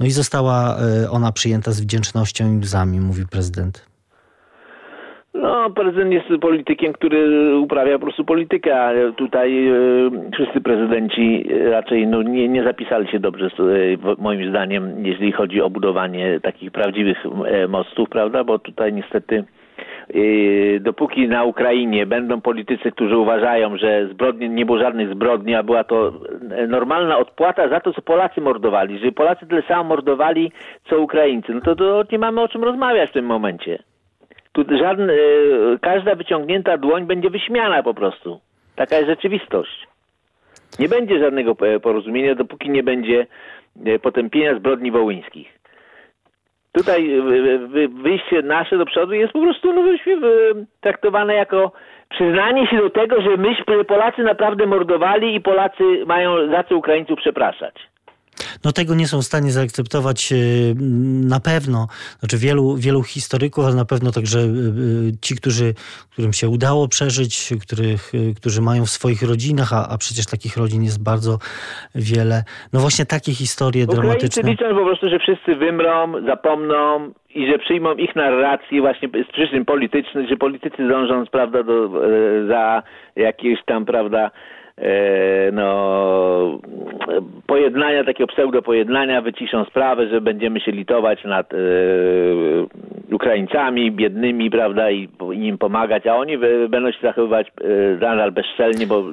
No 0.00 0.06
i 0.06 0.10
została 0.10 0.76
e, 0.76 1.10
ona 1.10 1.32
przyjęta 1.32 1.70
z 1.72 1.80
wdzięcznością 1.80 2.44
i 2.54 2.58
łzami, 2.58 3.00
mówi 3.00 3.24
prezydent. 3.32 3.86
No, 5.34 5.70
prezydent 5.70 6.12
jest 6.12 6.40
politykiem, 6.40 6.92
który 6.92 7.20
uprawia 7.58 7.98
po 7.98 8.04
prostu 8.04 8.24
politykę, 8.24 8.82
a 8.82 9.12
tutaj 9.12 9.68
e, 9.68 9.74
wszyscy 10.34 10.60
prezydenci 10.60 11.46
raczej 11.70 12.06
no, 12.06 12.22
nie, 12.22 12.48
nie 12.48 12.64
zapisali 12.64 13.08
się 13.08 13.18
dobrze, 13.18 13.46
e, 13.46 14.14
moim 14.18 14.50
zdaniem, 14.50 15.06
jeżeli 15.06 15.32
chodzi 15.32 15.60
o 15.60 15.70
budowanie 15.70 16.40
takich 16.40 16.70
prawdziwych 16.70 17.18
e, 17.26 17.68
mostów, 17.68 18.08
prawda? 18.08 18.44
Bo 18.44 18.58
tutaj 18.58 18.92
niestety 18.92 19.36
e, 19.38 19.63
dopóki 20.80 21.28
na 21.28 21.44
Ukrainie 21.44 22.06
będą 22.06 22.40
politycy, 22.40 22.92
którzy 22.92 23.16
uważają, 23.16 23.76
że 23.76 24.08
zbrodnie, 24.08 24.48
nie 24.48 24.66
było 24.66 24.78
żadnych 24.78 25.14
zbrodni, 25.14 25.54
a 25.54 25.62
była 25.62 25.84
to 25.84 26.12
normalna 26.68 27.18
odpłata 27.18 27.68
za 27.68 27.80
to, 27.80 27.92
co 27.92 28.02
Polacy 28.02 28.40
mordowali, 28.40 28.98
że 28.98 29.12
Polacy 29.12 29.46
tyle 29.46 29.62
samo 29.62 29.84
mordowali, 29.84 30.52
co 30.90 31.00
Ukraińcy, 31.00 31.54
no 31.54 31.60
to, 31.60 31.76
to 31.76 32.04
nie 32.12 32.18
mamy 32.18 32.40
o 32.40 32.48
czym 32.48 32.64
rozmawiać 32.64 33.10
w 33.10 33.12
tym 33.12 33.26
momencie. 33.26 33.82
Tu 34.52 34.64
żadne, 34.78 35.12
każda 35.80 36.14
wyciągnięta 36.14 36.78
dłoń 36.78 37.06
będzie 37.06 37.30
wyśmiana 37.30 37.82
po 37.82 37.94
prostu. 37.94 38.40
Taka 38.76 38.96
jest 38.96 39.08
rzeczywistość. 39.08 39.86
Nie 40.78 40.88
będzie 40.88 41.18
żadnego 41.18 41.54
porozumienia, 41.82 42.34
dopóki 42.34 42.70
nie 42.70 42.82
będzie 42.82 43.26
potępienia 44.02 44.54
zbrodni 44.54 44.90
wołyńskich. 44.90 45.53
Tutaj 46.74 47.22
wyjście 48.02 48.42
nasze 48.42 48.78
do 48.78 48.86
przodu 48.86 49.12
jest 49.12 49.32
po 49.32 49.40
prostu 49.40 49.72
no, 49.72 49.82
traktowane 50.80 51.34
jako 51.34 51.72
przyznanie 52.10 52.66
się 52.66 52.76
do 52.76 52.90
tego, 52.90 53.22
że 53.22 53.36
myśmy 53.36 53.84
Polacy 53.84 54.22
naprawdę 54.22 54.66
mordowali 54.66 55.34
i 55.34 55.40
Polacy 55.40 55.84
mają 56.06 56.50
za 56.50 56.64
co 56.64 56.76
Ukraińców 56.76 57.18
przepraszać 57.18 57.74
no 58.64 58.72
tego 58.72 58.94
nie 58.94 59.06
są 59.06 59.18
w 59.18 59.24
stanie 59.24 59.50
zaakceptować 59.50 60.32
e, 60.32 60.36
na 61.34 61.40
pewno, 61.40 61.86
znaczy 62.18 62.36
wielu, 62.38 62.76
wielu 62.76 63.02
historyków, 63.02 63.64
ale 63.64 63.74
na 63.74 63.84
pewno 63.84 64.10
także 64.10 64.38
e, 64.38 64.52
ci, 65.22 65.36
którzy, 65.36 65.74
którym 66.12 66.32
się 66.32 66.48
udało 66.48 66.88
przeżyć, 66.88 67.50
których, 67.62 68.12
e, 68.14 68.34
którzy 68.34 68.62
mają 68.62 68.84
w 68.84 68.90
swoich 68.98 69.22
rodzinach, 69.22 69.72
a, 69.72 69.88
a 69.88 69.98
przecież 69.98 70.26
takich 70.26 70.56
rodzin 70.56 70.82
jest 70.82 71.04
bardzo 71.04 71.38
wiele. 71.94 72.44
No 72.72 72.80
właśnie 72.80 73.06
takie 73.06 73.32
historie 73.32 73.84
Ukraińcy 73.84 74.02
dramatyczne. 74.02 74.50
liczą 74.50 74.68
po 74.74 74.84
prostu, 74.84 75.08
że 75.08 75.18
wszyscy 75.18 75.56
wymrą, 75.56 76.26
zapomną 76.26 77.12
i 77.34 77.50
że 77.50 77.58
przyjmą 77.58 77.94
ich 77.94 78.16
narrację 78.16 78.80
właśnie 78.80 79.08
z 79.28 79.32
przyczyn 79.32 79.64
politycznych, 79.64 80.28
że 80.28 80.36
politycy 80.36 80.88
dążą 80.88 81.24
prawda, 81.26 81.62
do, 81.62 81.88
za 82.48 82.82
jakieś 83.16 83.64
tam, 83.64 83.84
prawda, 83.84 84.30
E, 84.30 84.63
no, 85.52 86.58
pojednania, 87.46 88.04
takiego 88.04 88.26
pseudo-pojednania, 88.26 89.22
wyciszą 89.22 89.64
sprawę, 89.64 90.08
że 90.08 90.20
będziemy 90.20 90.60
się 90.60 90.72
litować 90.72 91.24
nad 91.24 91.54
e, 91.54 91.56
Ukraińcami 93.12 93.92
biednymi, 93.92 94.50
prawda, 94.50 94.90
i, 94.90 95.08
im 95.32 95.58
pomagać, 95.58 96.06
a 96.06 96.16
oni 96.16 96.38
będą 96.68 96.92
się 96.92 96.98
zachowywać 97.02 97.48
e, 97.48 98.06
nadal 98.06 98.32
bezczelnie, 98.32 98.86
bo 98.86 99.04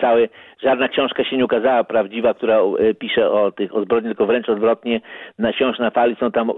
cały, 0.00 0.28
żadna 0.62 0.88
książka 0.88 1.24
się 1.24 1.36
nie 1.36 1.44
ukazała 1.44 1.84
prawdziwa, 1.84 2.34
która 2.34 2.58
e, 2.58 2.94
pisze 2.94 3.30
o 3.30 3.52
tych 3.52 3.74
o 3.74 3.84
zbrodni, 3.84 4.10
tylko 4.10 4.26
wręcz 4.26 4.48
odwrotnie, 4.48 5.00
na 5.38 5.52
książ 5.52 5.78
na 5.78 5.90
fali 5.90 6.16
są 6.20 6.32
tam 6.32 6.50
e, 6.50 6.54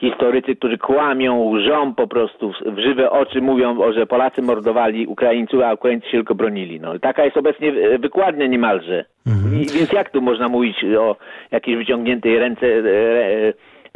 historycy, 0.00 0.56
którzy 0.56 0.78
kłamią, 0.78 1.42
łżą 1.42 1.94
po 1.94 2.06
prostu 2.06 2.52
w 2.66 2.78
żywe 2.78 3.10
oczy, 3.10 3.40
mówią, 3.40 3.92
że 3.92 4.06
Polacy 4.06 4.42
mordowali 4.42 5.06
Ukraińców, 5.06 5.62
a 5.62 5.74
Ukraińcy 5.74 6.06
się 6.06 6.16
tylko 6.16 6.34
bronili. 6.34 6.80
No, 6.80 6.98
taka 6.98 7.24
jest 7.24 7.36
obecnie 7.36 7.72
wykładnia 7.98 8.46
niemalże. 8.46 9.04
Mhm. 9.26 9.54
I, 9.54 9.66
więc 9.78 9.92
jak 9.92 10.10
tu 10.10 10.22
można 10.22 10.48
mówić 10.48 10.84
o 10.98 11.16
jakiejś 11.50 11.76
wyciągniętej 11.76 12.38
ręce, 12.38 12.66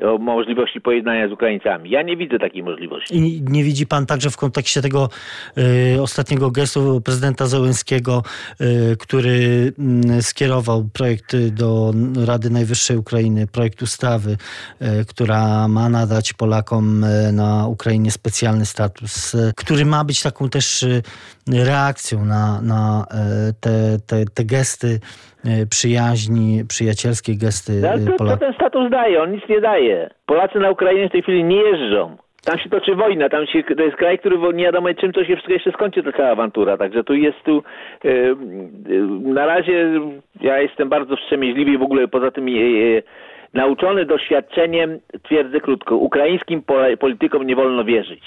o 0.02 0.18
możliwości 0.18 0.80
pojednania 0.80 1.28
z 1.28 1.32
Ukraińcami. 1.32 1.90
Ja 1.90 2.02
nie 2.02 2.16
widzę 2.16 2.38
takiej 2.38 2.62
możliwości. 2.62 3.14
I 3.14 3.42
nie 3.42 3.64
widzi 3.64 3.86
pan 3.86 4.06
także 4.06 4.30
w 4.30 4.36
kontekście 4.36 4.82
tego 4.82 5.08
y, 5.96 6.02
ostatniego 6.02 6.50
gestu 6.50 7.00
prezydenta 7.00 7.46
Zełenskiego, 7.46 8.22
y, 8.60 8.96
który 8.96 9.72
y, 10.18 10.22
skierował 10.22 10.84
projekt 10.92 11.36
do 11.36 11.92
Rady 12.26 12.50
Najwyższej 12.50 12.96
Ukrainy, 12.96 13.46
projekt 13.46 13.82
ustawy, 13.82 14.36
y, 14.82 15.04
która 15.04 15.68
ma 15.68 15.88
nadać 15.88 16.32
Polakom 16.32 17.04
y, 17.04 17.32
na 17.32 17.66
Ukrainie 17.66 18.10
specjalny 18.10 18.66
status, 18.66 19.34
y, 19.34 19.52
który 19.56 19.84
ma 19.84 20.04
być 20.04 20.22
taką 20.22 20.48
też 20.48 20.84
reakcją 21.48 22.24
na, 22.24 22.60
na 22.62 23.06
te, 23.60 23.98
te, 24.06 24.24
te 24.34 24.44
gesty 24.44 25.00
E, 25.46 25.66
przyjaźni, 25.66 26.64
przyjacielskie 26.68 27.32
gesty 27.42 27.72
no, 27.82 27.88
ale 27.88 28.00
Polaków. 28.00 28.28
Co 28.28 28.36
ten 28.36 28.54
status 28.54 28.90
daje? 28.90 29.22
On 29.22 29.32
nic 29.32 29.48
nie 29.48 29.60
daje. 29.60 30.10
Polacy 30.26 30.58
na 30.58 30.70
Ukrainie 30.70 31.08
w 31.08 31.12
tej 31.12 31.22
chwili 31.22 31.44
nie 31.44 31.56
jeżdżą. 31.56 32.16
Tam 32.44 32.58
się 32.58 32.68
toczy 32.70 32.94
wojna, 32.94 33.28
tam 33.28 33.46
się, 33.46 33.62
to 33.62 33.82
jest 33.82 33.96
kraj, 33.96 34.18
który 34.18 34.52
nie 34.54 34.64
wiadomo 34.64 34.94
czym 34.94 35.12
to 35.12 35.24
się 35.24 35.32
wszystko 35.32 35.52
jeszcze 35.52 35.72
skończy, 35.72 36.02
ta 36.02 36.12
cała 36.12 36.28
awantura. 36.28 36.76
Także 36.76 37.04
tu 37.04 37.14
jest 37.14 37.42
tu, 37.44 37.62
yy, 38.04 38.36
na 39.20 39.46
razie 39.46 40.00
ja 40.40 40.58
jestem 40.60 40.88
bardzo 40.88 41.16
wstrzemięźliwy 41.16 41.70
i 41.70 41.78
w 41.78 41.82
ogóle 41.82 42.08
poza 42.08 42.30
tym 42.30 42.48
yy, 42.48 43.02
nauczony 43.54 44.04
doświadczeniem 44.04 44.98
twierdzę 45.22 45.60
krótko, 45.60 45.96
ukraińskim 45.96 46.62
politykom 47.00 47.46
nie 47.46 47.56
wolno 47.56 47.84
wierzyć. 47.84 48.22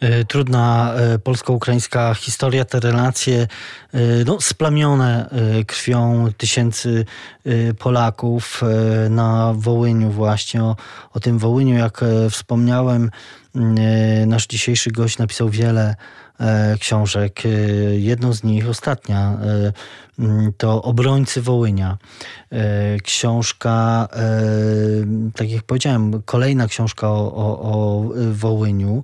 E, 0.00 0.24
trudna 0.24 0.94
e, 0.94 1.18
polsko-ukraińska 1.18 2.14
historia, 2.14 2.64
te 2.64 2.80
relacje 2.80 3.48
e, 3.92 3.98
no, 4.26 4.40
splamione 4.40 5.28
krwią 5.66 6.28
tysięcy 6.36 7.04
Polaków 7.78 8.62
na 9.10 9.52
Wołyniu 9.56 10.10
właśnie. 10.10 10.64
O, 10.64 10.76
o 11.12 11.20
tym 11.20 11.38
Wołyniu, 11.38 11.74
jak 11.74 12.04
wspomniałem, 12.30 13.10
nasz 14.26 14.46
dzisiejszy 14.46 14.90
gość 14.90 15.18
napisał 15.18 15.48
wiele 15.48 15.94
książek. 16.80 17.42
Jedną 17.92 18.32
z 18.32 18.42
nich, 18.42 18.68
ostatnia, 18.68 19.38
to 20.56 20.82
Obrońcy 20.82 21.42
Wołynia. 21.42 21.98
Książka, 23.02 24.08
tak 25.34 25.50
jak 25.50 25.62
powiedziałem, 25.62 26.22
kolejna 26.22 26.66
książka 26.66 27.10
o, 27.10 27.32
o, 27.34 27.60
o 27.62 28.04
Wołyniu. 28.32 29.02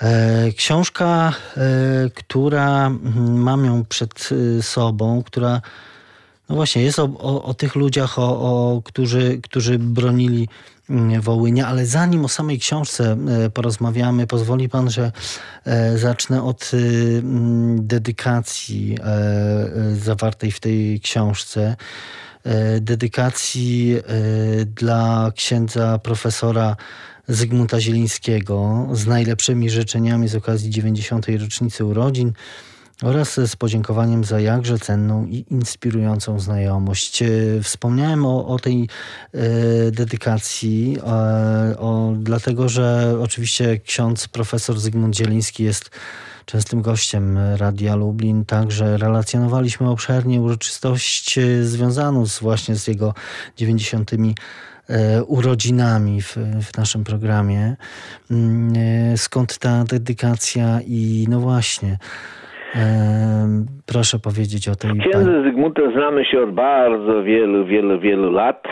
E, 0.00 0.52
książka, 0.52 1.32
e, 1.56 1.60
która 2.14 2.86
mm, 2.86 3.42
mam 3.42 3.64
ją 3.64 3.84
przed 3.84 4.28
e, 4.58 4.62
sobą, 4.62 5.22
która 5.22 5.60
no 6.48 6.56
właśnie 6.56 6.82
jest 6.82 6.98
o, 6.98 7.04
o, 7.04 7.42
o 7.42 7.54
tych 7.54 7.74
ludziach, 7.74 8.18
o, 8.18 8.22
o, 8.22 8.82
którzy, 8.82 9.40
którzy 9.42 9.78
bronili 9.78 10.48
mm, 10.90 11.20
Wołynia, 11.20 11.66
ale 11.66 11.86
zanim 11.86 12.24
o 12.24 12.28
samej 12.28 12.58
książce 12.58 13.16
porozmawiamy, 13.54 14.26
pozwoli 14.26 14.68
pan, 14.68 14.90
że 14.90 15.12
zacznę 15.96 16.42
od 16.42 16.70
mm, 16.72 17.86
dedykacji 17.86 18.98
zawartej 19.92 20.52
w 20.52 20.60
tej 20.60 21.00
książce. 21.00 21.76
Dedykacji 22.80 23.96
dla 24.66 25.32
księdza 25.34 25.98
profesora 25.98 26.76
Zygmunta 27.28 27.80
Zielińskiego 27.80 28.88
z 28.92 29.06
najlepszymi 29.06 29.70
życzeniami 29.70 30.28
z 30.28 30.34
okazji 30.34 30.70
90. 30.70 31.26
rocznicy 31.40 31.84
urodzin 31.84 32.32
oraz 33.02 33.34
z 33.34 33.56
podziękowaniem 33.56 34.24
za 34.24 34.40
jakże 34.40 34.78
cenną 34.78 35.26
i 35.26 35.44
inspirującą 35.50 36.40
znajomość. 36.40 37.22
E, 37.22 37.28
wspomniałem 37.62 38.26
o, 38.26 38.46
o 38.46 38.58
tej 38.58 38.88
e, 39.32 39.90
dedykacji, 39.90 40.96
e, 40.98 41.78
o, 41.78 42.12
dlatego 42.18 42.68
że 42.68 43.16
oczywiście 43.22 43.78
ksiądz 43.78 44.28
profesor 44.28 44.80
Zygmunt 44.80 45.16
Zieliński 45.16 45.64
jest 45.64 45.90
częstym 46.46 46.82
gościem 46.82 47.38
Radia 47.60 47.96
Lublin. 47.96 48.44
Także 48.44 48.96
relacjonowaliśmy 48.96 49.90
obszernie 49.90 50.40
uroczystość 50.40 51.38
e, 51.38 51.42
związaną 51.62 52.26
z, 52.26 52.40
właśnie 52.40 52.74
z 52.74 52.88
jego 52.88 53.14
90 53.56 54.10
E, 54.90 55.24
urodzinami 55.24 56.20
w, 56.20 56.36
w 56.68 56.78
naszym 56.78 57.04
programie. 57.04 57.76
Mm, 58.30 58.72
e, 59.12 59.16
skąd 59.16 59.58
ta 59.58 59.84
dedykacja 59.90 60.64
i 60.86 61.26
no 61.30 61.40
właśnie. 61.40 61.96
Proszę 63.86 64.18
powiedzieć 64.18 64.68
o 64.68 64.74
tej... 64.74 64.90
Księdze 64.90 65.42
Zygmuntem 65.42 65.92
znamy 65.92 66.24
się 66.24 66.42
od 66.42 66.50
bardzo 66.50 67.22
wielu, 67.22 67.64
wielu, 67.64 68.00
wielu 68.00 68.30
lat. 68.30 68.62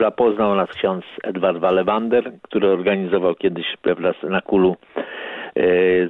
Zapoznał 0.00 0.54
nas 0.54 0.68
ksiądz 0.70 1.04
Edward 1.22 1.58
Walewander, 1.58 2.32
który 2.42 2.68
organizował 2.68 3.34
kiedyś 3.34 3.66
na 4.22 4.40
Kulu 4.40 4.76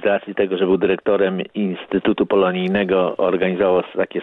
z 0.01 0.05
racji 0.05 0.35
tego, 0.35 0.57
że 0.57 0.65
był 0.65 0.77
dyrektorem 0.77 1.41
Instytutu 1.53 2.25
Polonijnego, 2.25 3.17
organizował 3.17 3.83
takie 3.97 4.21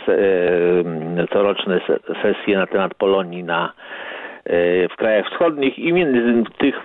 coroczne 1.33 1.81
sesje 2.23 2.59
na 2.59 2.67
temat 2.67 2.95
Polonii 2.95 3.45
na 3.45 3.73
w 4.91 4.97
krajach 4.97 5.27
wschodnich 5.27 5.79
i 5.79 5.93
między 5.93 6.51
tych 6.59 6.85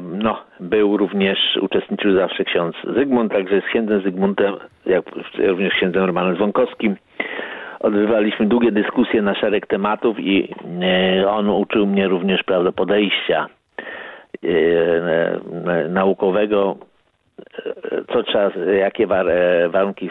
no, 0.00 0.40
był 0.60 0.96
również, 0.96 1.38
uczestniczył 1.60 2.14
zawsze 2.14 2.44
ksiądz 2.44 2.76
Zygmunt, 2.96 3.32
także 3.32 3.60
z 3.60 3.64
księdzem 3.64 4.02
Zygmuntem, 4.02 4.54
jak 4.86 5.04
również 5.38 5.74
księdzem 5.74 6.04
Romanem 6.04 6.36
Dzwonkowskim 6.36 6.96
odbywaliśmy 7.80 8.46
długie 8.46 8.72
dyskusje 8.72 9.22
na 9.22 9.34
szereg 9.34 9.66
tematów 9.66 10.20
i 10.20 10.54
on 11.28 11.50
uczył 11.50 11.86
mnie 11.86 12.08
również 12.08 12.42
prawda, 12.42 12.72
podejścia 12.72 13.46
naukowego 15.88 16.76
co 18.12 18.22
trzeba, 18.22 18.50
jakie 18.72 19.06
war, 19.06 19.28
e, 19.28 19.68
warunki 19.68 20.10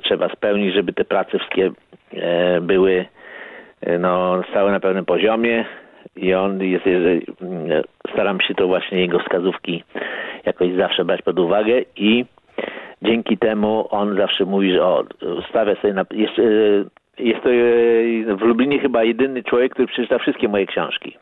trzeba 0.00 0.28
spełnić, 0.28 0.74
żeby 0.74 0.92
te 0.92 1.04
prace 1.04 1.38
wszystkie 1.38 1.70
e, 2.12 2.60
były 2.60 3.06
no, 3.98 4.42
stały 4.50 4.72
na 4.72 4.80
pewnym 4.80 5.04
poziomie 5.04 5.64
i 6.16 6.34
on 6.34 6.62
jest, 6.62 6.84
staram 8.12 8.40
się 8.40 8.54
to 8.54 8.66
właśnie 8.66 9.00
jego 9.00 9.18
wskazówki 9.18 9.84
jakoś 10.44 10.72
zawsze 10.72 11.04
brać 11.04 11.22
pod 11.22 11.38
uwagę 11.38 11.80
i 11.96 12.24
dzięki 13.02 13.38
temu 13.38 13.88
on 13.90 14.16
zawsze 14.16 14.44
mówi, 14.44 14.72
że 14.72 14.84
o, 14.84 15.04
stawia 15.50 15.74
sobie 15.74 15.92
na, 15.94 16.04
jest, 16.10 16.32
jest 17.18 17.42
to 17.42 17.48
w 18.36 18.40
Lublinie 18.40 18.78
chyba 18.78 19.04
jedyny 19.04 19.42
człowiek, 19.42 19.72
który 19.72 19.88
przeczyta 19.88 20.18
wszystkie 20.18 20.48
moje 20.48 20.66
książki. 20.66 21.16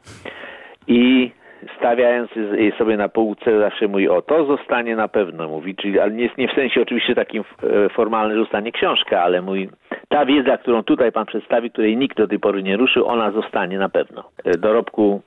I 0.87 1.31
stawiając 1.79 2.31
sobie 2.79 2.97
na 2.97 3.09
półce 3.09 3.59
zawsze 3.59 3.89
mówi, 3.89 4.09
o 4.09 4.23
to 4.23 4.45
zostanie 4.45 4.97
na 4.97 5.09
pewno, 5.09 5.49
mówi, 5.49 5.75
czyli, 5.75 6.01
ale 6.01 6.11
nie, 6.11 6.31
nie 6.39 6.49
w 6.49 6.55
sensie 6.55 6.83
oczywiście 6.83 7.15
takim 7.15 7.45
e, 7.63 7.89
formalnym, 7.89 8.37
że 8.37 8.43
zostanie 8.43 8.73
książka, 8.73 9.23
ale 9.23 9.43
mówi, 9.43 9.69
ta 10.09 10.27
wiedza, 10.27 10.59
którą 10.59 10.83
tutaj 10.83 11.13
pan 11.13 11.27
przedstawi, 11.27 11.71
której 11.71 11.97
nikt 11.97 12.17
do 12.17 12.29
tej 12.29 12.39
pory 12.39 12.63
nie 12.63 12.77
ruszył, 12.77 13.07
ona 13.07 13.31
zostanie 13.31 13.79
na 13.79 13.89
pewno. 13.89 14.25
E, 14.45 14.59
dorobku 14.59 15.21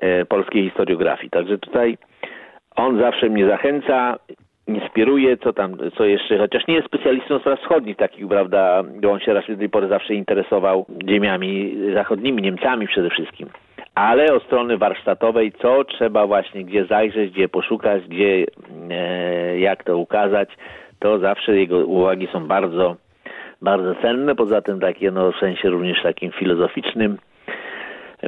e, 0.00 0.24
polskiej 0.24 0.62
historiografii. 0.62 1.30
Także 1.30 1.58
tutaj 1.58 1.98
on 2.76 3.00
zawsze 3.00 3.28
mnie 3.28 3.46
zachęca, 3.46 4.18
inspiruje, 4.66 5.36
co 5.36 5.52
tam, 5.52 5.76
co 5.96 6.04
jeszcze, 6.04 6.38
chociaż 6.38 6.66
nie 6.66 6.74
jest 6.74 6.86
specjalistą 6.86 7.38
spraw 7.38 7.60
wschodnich 7.60 7.96
takich, 7.96 8.28
prawda, 8.28 8.82
bo 9.02 9.10
on 9.10 9.20
się 9.20 9.34
raczej 9.34 9.54
do 9.54 9.58
tej 9.58 9.68
pory 9.68 9.88
zawsze 9.88 10.14
interesował 10.14 10.86
ziemiami 11.08 11.76
zachodnimi, 11.94 12.42
Niemcami 12.42 12.86
przede 12.86 13.10
wszystkim 13.10 13.48
ale 13.94 14.34
od 14.34 14.42
strony 14.42 14.78
warsztatowej, 14.78 15.52
co 15.52 15.84
trzeba 15.84 16.26
właśnie, 16.26 16.64
gdzie 16.64 16.84
zajrzeć, 16.84 17.32
gdzie 17.32 17.48
poszukać, 17.48 18.02
gdzie, 18.08 18.46
e, 18.90 19.58
jak 19.58 19.84
to 19.84 19.98
ukazać, 19.98 20.48
to 20.98 21.18
zawsze 21.18 21.56
jego 21.56 21.78
uwagi 21.78 22.28
są 22.32 22.46
bardzo, 22.46 22.96
bardzo 23.62 23.94
cenne. 23.94 24.34
Poza 24.34 24.62
tym 24.62 24.80
takie, 24.80 25.10
no 25.10 25.32
w 25.32 25.38
sensie 25.38 25.70
również 25.70 26.02
takim 26.02 26.32
filozoficznym, 26.32 27.18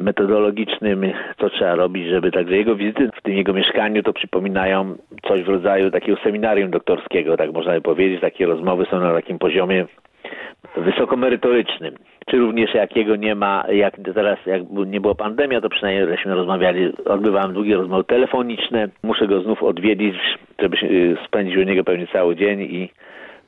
metodologicznym, 0.00 1.12
co 1.40 1.50
trzeba 1.50 1.74
robić, 1.74 2.08
żeby 2.08 2.30
także 2.30 2.56
jego 2.56 2.76
wizyty 2.76 3.10
w 3.16 3.22
tym 3.22 3.34
jego 3.34 3.52
mieszkaniu 3.52 4.02
to 4.02 4.12
przypominają 4.12 4.96
coś 5.28 5.42
w 5.42 5.48
rodzaju 5.48 5.90
takiego 5.90 6.18
seminarium 6.24 6.70
doktorskiego, 6.70 7.36
tak 7.36 7.52
można 7.52 7.72
by 7.72 7.80
powiedzieć. 7.80 8.20
Takie 8.20 8.46
rozmowy 8.46 8.86
są 8.90 9.00
na 9.00 9.14
takim 9.14 9.38
poziomie 9.38 9.86
wysokomerytorycznym. 10.76 11.94
Czy 12.30 12.36
również 12.36 12.74
jakiego 12.74 13.16
nie 13.16 13.34
ma, 13.34 13.64
jak 13.72 13.96
teraz 14.14 14.38
jak 14.46 14.62
nie 14.86 15.00
było 15.00 15.14
pandemia, 15.14 15.60
to 15.60 15.68
przynajmniej 15.68 16.08
żeśmy 16.08 16.34
rozmawiali, 16.34 16.92
odbywałem 17.04 17.52
długie 17.52 17.76
rozmowy 17.76 18.04
telefoniczne. 18.04 18.88
Muszę 19.02 19.26
go 19.26 19.40
znów 19.40 19.62
odwiedzić, 19.62 20.16
żeby 20.58 20.76
spędzić 21.26 21.56
u 21.56 21.62
niego 21.62 21.84
pewnie 21.84 22.06
cały 22.06 22.36
dzień 22.36 22.60
i 22.60 22.90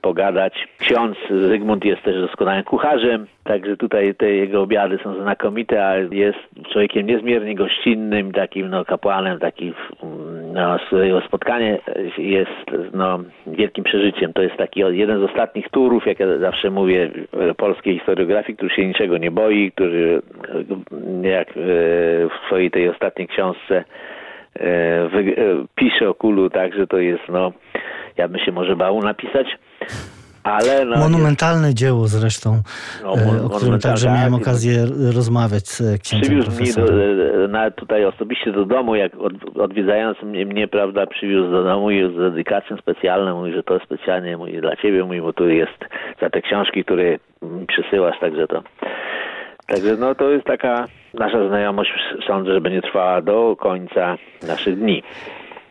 pogadać. 0.02 0.68
Ksiądz 0.78 1.16
Zygmunt 1.30 1.84
jest 1.84 2.02
też 2.02 2.20
doskonałym 2.20 2.64
kucharzem, 2.64 3.26
także 3.44 3.76
tutaj 3.76 4.14
te 4.14 4.30
jego 4.30 4.62
obiady 4.62 4.98
są 5.02 5.22
znakomite, 5.22 5.86
a 5.86 5.96
jest 5.96 6.38
człowiekiem 6.72 7.06
niezmiernie 7.06 7.54
gościnnym, 7.54 8.32
takim 8.32 8.70
no, 8.70 8.84
kapłanem, 8.84 9.38
takim 9.38 9.74
no, 10.52 10.78
jego 10.92 11.20
spotkanie 11.20 11.78
jest 12.18 12.66
no, 12.94 13.18
wielkim 13.46 13.84
przeżyciem. 13.84 14.32
To 14.32 14.42
jest 14.42 14.56
taki 14.56 14.80
jeden 14.80 15.20
z 15.20 15.22
ostatnich 15.22 15.68
turów, 15.68 16.06
jak 16.06 16.20
ja 16.20 16.38
zawsze 16.38 16.70
mówię, 16.70 17.10
polskiej 17.56 17.98
historiografii, 17.98 18.56
który 18.56 18.74
się 18.74 18.86
niczego 18.86 19.18
nie 19.18 19.30
boi, 19.30 19.72
który 19.72 20.22
jak 21.22 21.48
e, 21.48 21.52
w 22.28 22.46
swojej 22.46 22.70
tej 22.70 22.88
ostatniej 22.88 23.28
książce 23.28 23.84
e, 24.60 25.64
pisze 25.74 26.08
o 26.08 26.14
kulu 26.14 26.50
tak, 26.50 26.74
że 26.74 26.86
to 26.86 26.98
jest 26.98 27.22
no, 27.28 27.52
ja 28.16 28.28
bym 28.28 28.38
się 28.44 28.52
może 28.52 28.76
bał 28.76 29.02
napisać, 29.02 29.46
ale 30.42 30.84
no, 30.84 30.98
Monumentalne 30.98 31.66
jest... 31.66 31.78
dzieło 31.78 32.06
zresztą, 32.06 32.62
no, 33.02 33.14
e, 33.14 33.42
o 33.44 33.48
którym 33.48 33.80
także 33.80 34.08
miałem 34.08 34.32
tak. 34.32 34.42
okazję 34.42 34.72
rozmawiać 35.14 35.68
z 35.68 36.02
księdzem 36.02 36.28
Przywiózł 36.28 36.50
mnie 36.50 36.72
do, 37.58 37.70
tutaj 37.70 38.04
osobiście 38.04 38.52
do 38.52 38.64
domu, 38.64 38.94
jak 38.94 39.14
od, 39.14 39.32
odwiedzając 39.58 40.22
mnie, 40.22 40.46
mnie, 40.46 40.68
prawda, 40.68 41.06
przywiózł 41.06 41.50
do 41.50 41.64
domu 41.64 41.90
i 41.90 42.14
z 42.14 42.16
dedykacją 42.16 42.76
specjalną, 42.76 43.38
mówi, 43.38 43.52
że 43.52 43.62
to 43.62 43.78
specjalnie 43.84 44.36
mówi, 44.36 44.60
dla 44.60 44.76
ciebie, 44.76 45.04
mówi, 45.04 45.20
bo 45.20 45.32
tu 45.32 45.48
jest 45.48 45.78
za 46.20 46.30
te 46.30 46.42
książki, 46.42 46.84
które 46.84 47.18
mi 47.42 47.66
przysyłasz, 47.66 48.20
także 48.20 48.46
to 48.46 48.62
Także 49.66 49.96
no 49.96 50.14
to 50.14 50.30
jest 50.30 50.44
taka 50.44 50.86
nasza 51.14 51.48
znajomość, 51.48 51.90
sądzę, 52.26 52.54
że 52.54 52.60
będzie 52.60 52.82
trwała 52.82 53.22
do 53.22 53.56
końca 53.56 54.16
naszych 54.48 54.78
dni 54.78 55.02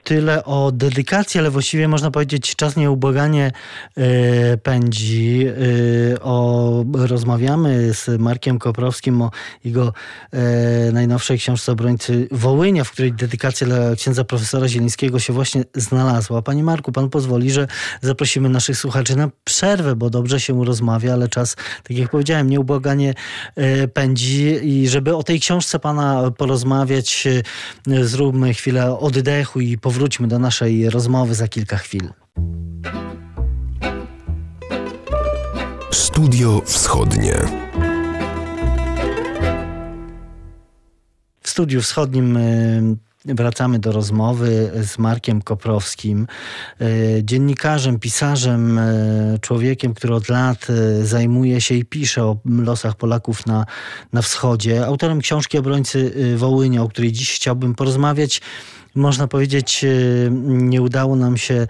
tyle 0.07 0.45
o 0.45 0.71
dedykacji, 0.71 1.39
ale 1.39 1.51
właściwie 1.51 1.87
można 1.87 2.11
powiedzieć 2.11 2.55
czas 2.55 2.75
nieubłaganie 2.75 3.51
e, 3.97 4.57
pędzi. 4.57 5.45
E, 5.47 6.21
o, 6.21 6.85
rozmawiamy 6.93 7.93
z 7.93 8.21
Markiem 8.21 8.59
Koprowskim 8.59 9.21
o 9.21 9.31
jego 9.63 9.93
e, 10.31 10.91
najnowszej 10.91 11.37
książce 11.37 11.71
Obrońcy 11.71 12.27
Wołynia, 12.31 12.83
w 12.83 12.91
której 12.91 13.13
dedykacja 13.13 13.67
dla 13.67 13.95
księdza 13.95 14.23
profesora 14.23 14.67
Zielińskiego 14.67 15.19
się 15.19 15.33
właśnie 15.33 15.63
znalazła. 15.73 16.41
Panie 16.41 16.63
Marku, 16.63 16.91
pan 16.91 17.09
pozwoli, 17.09 17.51
że 17.51 17.67
zaprosimy 18.01 18.49
naszych 18.49 18.77
słuchaczy 18.77 19.15
na 19.15 19.29
przerwę, 19.43 19.95
bo 19.95 20.09
dobrze 20.09 20.39
się 20.39 20.65
rozmawia, 20.65 21.13
ale 21.13 21.27
czas, 21.27 21.55
tak 21.83 21.97
jak 21.97 22.09
powiedziałem, 22.09 22.49
nieubłaganie 22.49 23.13
pędzi 23.93 24.59
i 24.63 24.87
żeby 24.87 25.15
o 25.15 25.23
tej 25.23 25.39
książce 25.39 25.79
pana 25.79 26.31
porozmawiać, 26.37 27.27
zróbmy 28.01 28.53
chwilę 28.53 28.99
oddechu 28.99 29.59
i 29.59 29.77
powrócimy 29.77 29.96
wróćmy 29.97 30.27
do 30.27 30.39
naszej 30.39 30.89
rozmowy 30.89 31.35
za 31.35 31.47
kilka 31.47 31.77
chwil. 31.77 32.09
Studio 35.91 36.61
Wschodnie. 36.65 37.35
W 41.41 41.49
studiu 41.49 41.81
wschodnim 41.81 42.37
y, 42.37 42.97
wracamy 43.25 43.79
do 43.79 43.91
rozmowy 43.91 44.71
z 44.83 44.97
Markiem 44.97 45.41
Koprowskim, 45.41 46.27
y, 46.81 47.21
dziennikarzem, 47.23 47.99
pisarzem, 47.99 48.77
y, 48.77 49.39
człowiekiem, 49.41 49.93
który 49.93 50.15
od 50.15 50.29
lat 50.29 50.67
zajmuje 51.03 51.61
się 51.61 51.75
i 51.75 51.85
pisze 51.85 52.23
o 52.23 52.37
losach 52.45 52.95
Polaków 52.95 53.45
na, 53.45 53.65
na 54.13 54.21
wschodzie. 54.21 54.85
Autorem 54.85 55.19
książki 55.19 55.57
Obrońcy 55.57 56.13
Wołynia, 56.37 56.83
o 56.83 56.87
której 56.87 57.11
dziś 57.11 57.35
chciałbym 57.35 57.75
porozmawiać 57.75 58.41
można 58.97 59.27
powiedzieć, 59.27 59.83
e, 59.83 59.87
nie 60.47 60.81
udało 60.81 61.15
nam 61.15 61.37
się 61.37 61.53
e, 61.53 61.67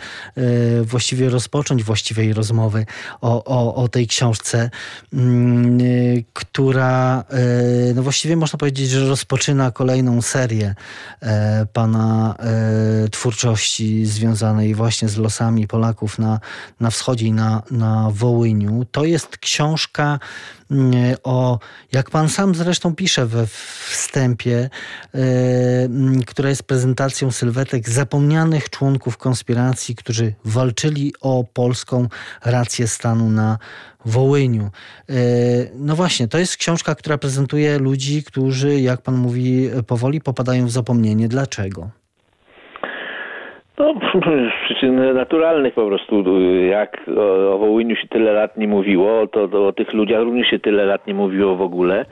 właściwie 0.83 1.29
rozpocząć 1.29 1.83
właściwej 1.83 2.33
rozmowy 2.33 2.85
o, 3.21 3.43
o, 3.43 3.75
o 3.75 3.87
tej 3.87 4.07
książce, 4.07 4.69
mm, 5.13 5.79
e, 5.81 5.83
która 6.33 7.23
no 7.95 8.03
właściwie 8.03 8.35
można 8.35 8.57
powiedzieć, 8.57 8.89
że 8.89 9.07
rozpoczyna 9.07 9.71
kolejną 9.71 10.21
serię 10.21 10.75
pana 11.73 12.35
twórczości 13.11 14.05
związanej 14.05 14.75
właśnie 14.75 15.09
z 15.09 15.17
losami 15.17 15.67
Polaków 15.67 16.19
na, 16.19 16.39
na 16.79 16.89
wschodzie 16.89 17.25
i 17.25 17.31
na, 17.31 17.63
na 17.71 18.09
Wołyniu. 18.11 18.85
To 18.91 19.05
jest 19.05 19.37
książka 19.37 20.19
o, 21.23 21.60
jak 21.91 22.10
pan 22.10 22.30
sam 22.30 22.56
zresztą 22.56 22.95
pisze 22.95 23.25
we 23.25 23.47
wstępie, 23.89 24.69
która 26.27 26.49
jest 26.49 26.63
prezentacją 26.63 27.32
sylwetek 27.32 27.89
zapomnianych 27.89 28.69
członków 28.69 29.17
konspiracji, 29.17 29.95
którzy 29.95 30.34
walczyli 30.45 31.13
o 31.21 31.43
polską 31.53 32.08
rację 32.45 32.88
stanu 32.88 33.30
na 33.30 33.58
Wołyniu. 34.06 34.71
E, 35.10 35.13
no 35.75 35.95
właśnie, 35.95 36.27
to 36.27 36.38
jest 36.38 36.58
książka, 36.58 36.95
która 36.95 37.17
prezentuje 37.17 37.80
ludzi, 37.80 38.23
którzy, 38.23 38.82
jak 38.82 39.01
pan 39.01 39.15
mówi, 39.15 39.69
powoli 39.88 40.21
popadają 40.21 40.67
w 40.67 40.71
zapomnienie. 40.71 41.27
Dlaczego? 41.27 41.89
No, 43.77 43.93
z 43.93 44.63
przyczyn 44.65 45.13
naturalnych 45.13 45.73
po 45.73 45.85
prostu. 45.85 46.41
Jak 46.61 47.01
o, 47.17 47.57
Wołyniu 47.57 47.95
się 47.95 48.07
tyle 48.07 48.33
lat 48.33 48.57
nie 48.57 48.67
mówiło, 48.67 49.27
to, 49.27 49.47
to 49.47 49.67
o 49.67 49.73
tych 49.73 49.93
ludziach 49.93 50.21
również 50.21 50.47
się 50.47 50.59
tyle 50.59 50.85
lat 50.85 51.07
nie 51.07 51.13
mówiło 51.13 51.55
w 51.55 51.61
ogóle. 51.61 52.05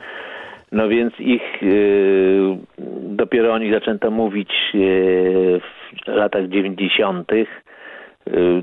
No 0.72 0.90
więc 0.90 1.20
ich 1.20 1.64
y, 1.64 2.58
dopiero 3.02 3.54
o 3.54 3.58
nich 3.58 3.74
zaczęto 3.74 4.12
mówić 4.12 4.52
y, 4.76 5.62
w 6.06 6.08
latach 6.08 6.48
90. 6.48 7.32
Y, 7.34 7.46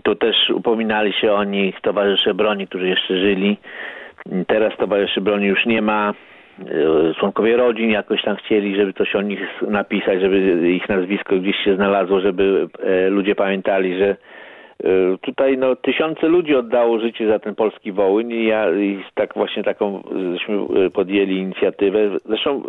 to 0.03 0.15
też 0.15 0.51
upominali 0.51 1.13
się 1.13 1.33
o 1.33 1.45
nich 1.45 1.81
towarzysze 1.81 2.35
broni, 2.35 2.67
którzy 2.67 2.89
jeszcze 2.89 3.19
żyli. 3.19 3.57
Teraz 4.47 4.77
towarzyszy 4.77 5.21
broni 5.21 5.47
już 5.47 5.67
nie 5.67 5.83
ma. 5.83 6.15
E, 6.61 7.15
członkowie 7.15 7.57
rodzin 7.57 7.91
jakoś 7.91 8.23
tam 8.23 8.37
chcieli, 8.37 8.77
żeby 8.77 8.93
coś 8.93 9.17
o 9.17 9.23
nich 9.23 9.41
napisać, 9.69 10.21
żeby 10.21 10.71
ich 10.71 10.89
nazwisko 10.89 11.37
gdzieś 11.37 11.57
się 11.65 11.77
znalazło, 11.77 12.21
żeby 12.21 12.69
e, 12.83 13.11
ludzie 13.11 13.35
pamiętali, 13.35 13.99
że 13.99 14.07
e, 14.09 14.17
tutaj 15.21 15.59
no, 15.59 15.77
tysiące 15.77 16.29
ludzi 16.29 16.55
oddało 16.55 17.01
życie 17.01 17.29
za 17.29 17.39
ten 17.39 17.55
polski 17.55 17.93
Wołyń 17.93 18.33
i 18.33 18.47
ja 18.47 18.71
i 18.71 19.05
tak 19.15 19.35
właśnie 19.35 19.65
taką 19.65 20.03
żeśmy 20.33 20.91
podjęli 20.91 21.37
inicjatywę. 21.37 21.99
Zresztą 22.25 22.63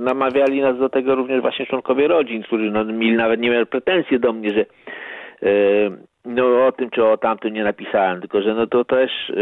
namawiali 0.00 0.60
nas 0.60 0.78
do 0.78 0.88
tego 0.88 1.14
również 1.14 1.40
właśnie 1.40 1.66
członkowie 1.66 2.08
rodzin, 2.08 2.42
którzy 2.42 2.70
no, 2.70 2.84
mieli 2.84 3.16
nawet 3.16 3.40
nie 3.40 3.50
mieli 3.50 3.66
pretensje 3.66 4.18
do 4.18 4.32
mnie, 4.32 4.50
że 4.50 4.64
no 6.24 6.66
o 6.66 6.72
tym 6.72 6.90
czy 6.90 7.04
o 7.04 7.16
tamtym 7.16 7.54
nie 7.54 7.64
napisałem, 7.64 8.20
tylko 8.20 8.42
że 8.42 8.54
no 8.54 8.66
to 8.66 8.84
też 8.84 9.32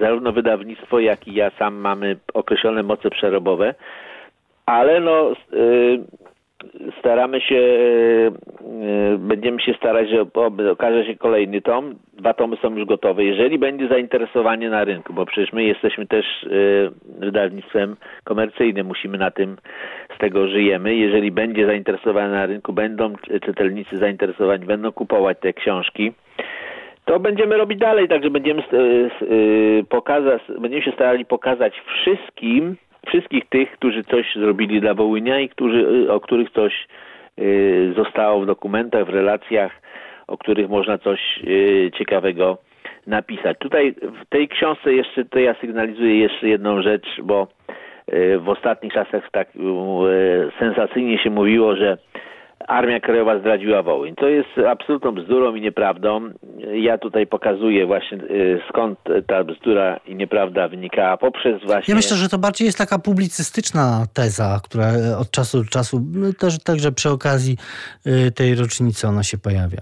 zarówno 0.00 0.32
wydawnictwo, 0.32 1.00
jak 1.00 1.28
i 1.28 1.34
ja 1.34 1.50
sam 1.58 1.74
mamy 1.74 2.16
określone 2.34 2.82
moce 2.82 3.10
przerobowe, 3.10 3.74
ale 4.66 5.00
no 5.00 5.32
y, 5.52 6.00
staramy 6.98 7.40
się, 7.40 7.54
y, 7.54 8.32
y, 9.14 9.18
będziemy 9.18 9.60
się 9.60 9.74
starać, 9.74 10.08
że 10.10 10.26
okaże 10.70 11.04
się 11.04 11.16
kolejny 11.16 11.62
tom. 11.62 11.94
Dwa 12.12 12.34
tomy 12.34 12.56
są 12.56 12.76
już 12.76 12.86
gotowe. 12.86 13.24
Jeżeli 13.24 13.58
będzie 13.58 13.88
zainteresowanie 13.88 14.70
na 14.70 14.84
rynku, 14.84 15.12
bo 15.12 15.26
przecież 15.26 15.52
my 15.52 15.64
jesteśmy 15.64 16.06
też 16.06 16.46
wydawnictwem 17.18 17.96
komercyjnym, 18.24 18.86
musimy 18.86 19.18
na 19.18 19.30
tym, 19.30 19.56
z 20.16 20.18
tego 20.18 20.48
żyjemy. 20.48 20.94
Jeżeli 20.94 21.30
będzie 21.30 21.66
zainteresowanie 21.66 22.32
na 22.32 22.46
rynku, 22.46 22.72
będą 22.72 23.12
czytelnicy 23.42 23.96
zainteresowani, 23.96 24.66
będą 24.66 24.92
kupować 24.92 25.38
te 25.40 25.52
książki, 25.52 26.12
to 27.04 27.20
będziemy 27.20 27.56
robić 27.56 27.78
dalej, 27.78 28.08
także 28.08 28.30
będziemy 28.30 28.62
y, 28.72 29.84
pokazać, 29.88 30.42
będziemy 30.58 30.82
się 30.82 30.92
starali 30.92 31.24
pokazać 31.24 31.74
wszystkim, 31.86 32.76
wszystkich 33.06 33.48
tych, 33.48 33.72
którzy 33.72 34.04
coś 34.04 34.34
zrobili 34.34 34.80
dla 34.80 34.94
Wołynia 34.94 35.40
i 35.40 35.48
którzy, 35.48 35.78
y, 35.78 36.12
o 36.12 36.20
których 36.20 36.50
coś 36.50 36.88
zostało 37.96 38.40
w 38.40 38.46
dokumentach, 38.46 39.06
w 39.06 39.08
relacjach, 39.08 39.72
o 40.26 40.38
których 40.38 40.68
można 40.68 40.98
coś 40.98 41.20
ciekawego 41.98 42.58
napisać. 43.06 43.58
Tutaj 43.58 43.94
w 44.22 44.28
tej 44.28 44.48
książce 44.48 44.92
jeszcze 44.92 45.24
to 45.24 45.38
ja 45.38 45.54
sygnalizuję 45.60 46.18
jeszcze 46.18 46.48
jedną 46.48 46.82
rzecz, 46.82 47.06
bo 47.22 47.46
w 48.38 48.48
ostatnich 48.48 48.92
czasach 48.92 49.30
tak 49.32 49.48
sensacyjnie 50.58 51.18
się 51.18 51.30
mówiło, 51.30 51.76
że 51.76 51.98
Armia 52.68 53.00
Krajowa 53.00 53.38
zdradziła 53.38 53.82
Wołyń. 53.82 54.14
To 54.14 54.28
jest 54.28 54.48
absolutną 54.68 55.12
bzdurą 55.12 55.54
i 55.54 55.60
nieprawdą. 55.60 56.30
Ja 56.72 56.98
tutaj 56.98 57.26
pokazuję 57.26 57.86
właśnie 57.86 58.18
y, 58.18 58.60
skąd 58.68 58.98
ta 59.26 59.44
bzdura 59.44 60.00
i 60.06 60.14
nieprawda 60.14 60.68
wynikała 60.68 61.16
poprzez 61.16 61.62
właśnie... 61.66 61.92
Ja 61.92 61.96
myślę, 61.96 62.16
że 62.16 62.28
to 62.28 62.38
bardziej 62.38 62.66
jest 62.66 62.78
taka 62.78 62.98
publicystyczna 62.98 64.04
teza, 64.14 64.60
która 64.64 64.86
od 65.20 65.30
czasu 65.30 65.58
do 65.58 65.70
czasu, 65.70 66.00
no, 66.14 66.32
też, 66.32 66.64
także 66.64 66.92
przy 66.92 67.10
okazji 67.10 67.56
y, 68.06 68.30
tej 68.32 68.54
rocznicy 68.54 69.08
ona 69.08 69.22
się 69.22 69.38
pojawia. 69.38 69.80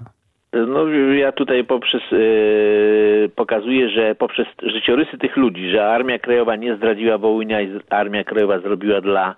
No 0.53 0.89
ja 1.15 1.33
tutaj 1.33 1.65
poprzez 1.65 2.03
yy, 2.13 3.31
pokazuję, 3.37 3.91
że 3.91 4.15
poprzez 4.15 4.47
życiorysy 4.63 5.19
tych 5.19 5.37
ludzi, 5.37 5.71
że 5.71 5.87
Armia 5.87 6.19
Krajowa 6.19 6.57
nie 6.57 6.77
zdradziła 6.77 7.19
Wołynia 7.19 7.61
i 7.61 7.81
Armia 7.91 8.25
Krajowa 8.25 8.61
zrobiła 8.61 9.01
dla 9.01 9.35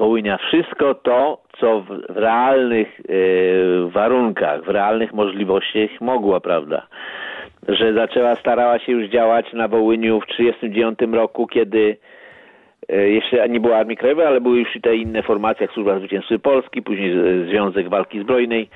Wołynia 0.00 0.38
wszystko 0.38 0.94
to, 0.94 1.42
co 1.58 1.80
w, 1.80 1.90
realnych 2.08 3.00
y, 3.00 3.90
warunkach, 3.92 4.64
w 4.64 4.68
realnych 4.68 5.12
możliwościach 5.12 6.00
mogła, 6.00 6.40
prawda? 6.40 6.86
Że 7.68 7.92
zaczęła, 7.92 8.34
starała 8.34 8.78
się 8.78 8.92
już 8.92 9.10
działać 9.10 9.52
na 9.52 9.68
Wołyniu 9.68 10.20
w 10.20 10.26
1939 10.26 11.14
roku, 11.14 11.46
kiedy 11.46 11.96
y, 12.92 13.10
jeszcze 13.10 13.48
nie 13.48 13.60
było 13.60 13.76
Armii 13.76 13.96
Krajowej, 13.96 14.26
ale 14.26 14.40
były 14.40 14.58
już 14.58 14.76
i 14.76 14.80
te 14.80 14.96
inne 14.96 15.22
formacje, 15.22 15.64
jak 15.64 15.74
Służba 15.74 15.98
Zwycięstwa 15.98 16.38
Polski, 16.38 16.82
później 16.82 17.12
Związek 17.48 17.88
Walki 17.88 18.20
Zbrojnej. 18.20 18.68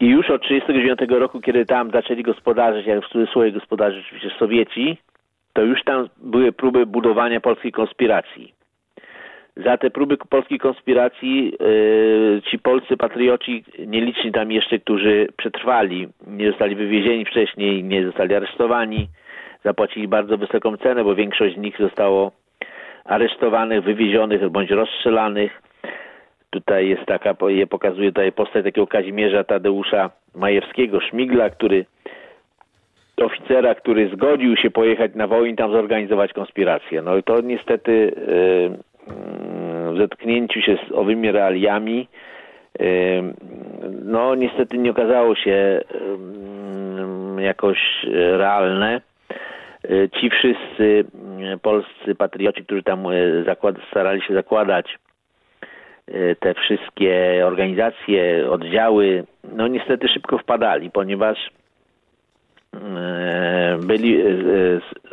I 0.00 0.06
już 0.06 0.30
od 0.30 0.42
1939 0.42 1.20
roku, 1.20 1.40
kiedy 1.40 1.66
tam 1.66 1.90
zaczęli 1.90 2.22
gospodarzyć, 2.22 2.86
jak 2.86 3.04
w 3.04 3.08
cudzysłowie 3.08 3.52
gospodarzyć 3.52 4.04
oczywiście 4.06 4.30
Sowieci, 4.38 4.96
to 5.52 5.62
już 5.62 5.84
tam 5.84 6.08
były 6.16 6.52
próby 6.52 6.86
budowania 6.86 7.40
polskiej 7.40 7.72
konspiracji 7.72 8.61
za 9.56 9.76
te 9.76 9.90
próby 9.90 10.16
polskiej 10.16 10.58
konspiracji 10.58 11.52
yy, 11.60 12.42
ci 12.50 12.58
polscy 12.58 12.96
patrioci, 12.96 13.64
nieliczni 13.86 14.32
tam 14.32 14.52
jeszcze, 14.52 14.78
którzy 14.78 15.28
przetrwali, 15.36 16.08
nie 16.26 16.50
zostali 16.50 16.74
wywiezieni 16.74 17.24
wcześniej, 17.24 17.84
nie 17.84 18.06
zostali 18.06 18.34
aresztowani, 18.34 19.08
zapłacili 19.64 20.08
bardzo 20.08 20.38
wysoką 20.38 20.76
cenę, 20.76 21.04
bo 21.04 21.14
większość 21.14 21.54
z 21.54 21.58
nich 21.58 21.78
zostało 21.78 22.32
aresztowanych, 23.04 23.84
wywiezionych 23.84 24.48
bądź 24.48 24.70
rozstrzelanych. 24.70 25.62
Tutaj 26.50 26.88
jest 26.88 27.06
taka, 27.06 27.34
je 27.48 27.66
pokazuje 27.66 28.08
tutaj 28.08 28.32
postać 28.32 28.64
takiego 28.64 28.86
Kazimierza 28.86 29.44
Tadeusza 29.44 30.10
Majewskiego, 30.34 31.00
Szmigla, 31.00 31.50
który 31.50 31.84
oficera, 33.16 33.74
który 33.74 34.08
zgodził 34.08 34.56
się 34.56 34.70
pojechać 34.70 35.14
na 35.14 35.26
wojnę, 35.26 35.56
tam 35.56 35.72
zorganizować 35.72 36.32
konspirację. 36.32 37.02
No 37.02 37.16
i 37.16 37.22
to 37.22 37.40
niestety 37.40 37.92
yy, 37.92 38.91
w 39.92 39.98
zetknięciu 39.98 40.60
się 40.60 40.78
z 40.88 40.92
owymi 40.92 41.32
realiami 41.32 42.08
no 44.04 44.34
niestety 44.34 44.78
nie 44.78 44.90
okazało 44.90 45.34
się 45.34 45.80
jakoś 47.38 47.78
realne. 48.12 49.00
E, 49.84 50.08
ci 50.08 50.30
wszyscy 50.30 51.04
polscy 51.62 52.14
patrioci, 52.14 52.64
którzy 52.64 52.82
tam 52.82 53.06
e, 53.06 53.80
starali 53.90 54.22
się 54.22 54.34
zakładać 54.34 54.98
e, 56.06 56.34
te 56.34 56.54
wszystkie 56.54 57.42
organizacje, 57.46 58.50
oddziały, 58.50 59.24
no 59.56 59.68
niestety 59.68 60.08
szybko 60.08 60.38
wpadali, 60.38 60.90
ponieważ 60.90 61.50
byli, 63.82 64.22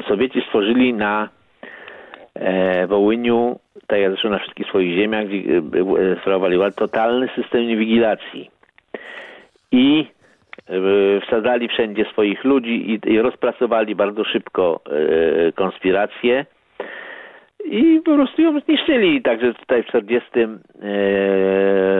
Sowieci 0.07 0.41
stworzyli 0.41 0.93
na 0.93 1.29
Wołyniu 2.87 3.59
tak 3.89 3.99
jak 3.99 4.11
zresztą 4.11 4.29
na 4.29 4.39
wszystkich 4.39 4.67
swoich 4.67 4.95
ziemiach, 4.95 5.25
e, 5.25 6.11
e, 6.11 6.21
sprawowali 6.21 6.57
totalny 6.75 7.29
system 7.35 7.61
inwigilacji. 7.61 8.49
I 9.71 10.05
e, 10.67 11.21
wsadzali 11.21 11.67
wszędzie 11.67 12.05
swoich 12.05 12.43
ludzi 12.43 12.91
i, 12.91 13.11
i 13.11 13.21
rozpracowali 13.21 13.95
bardzo 13.95 14.23
szybko 14.23 14.79
e, 14.85 15.51
konspirację 15.51 16.45
i 17.65 18.01
po 18.05 18.15
prostu 18.15 18.41
ją 18.41 18.59
zniszczyli. 18.59 19.21
Także 19.21 19.53
tutaj 19.53 19.83
w 19.83 19.87
40 19.87 20.29
e, 20.39 20.47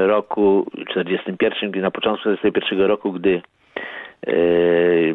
roku, 0.08 0.66
41, 0.90 1.82
na 1.82 1.92
początku 1.92 2.30
41 2.30 2.82
roku, 2.82 3.12
gdy 3.12 3.42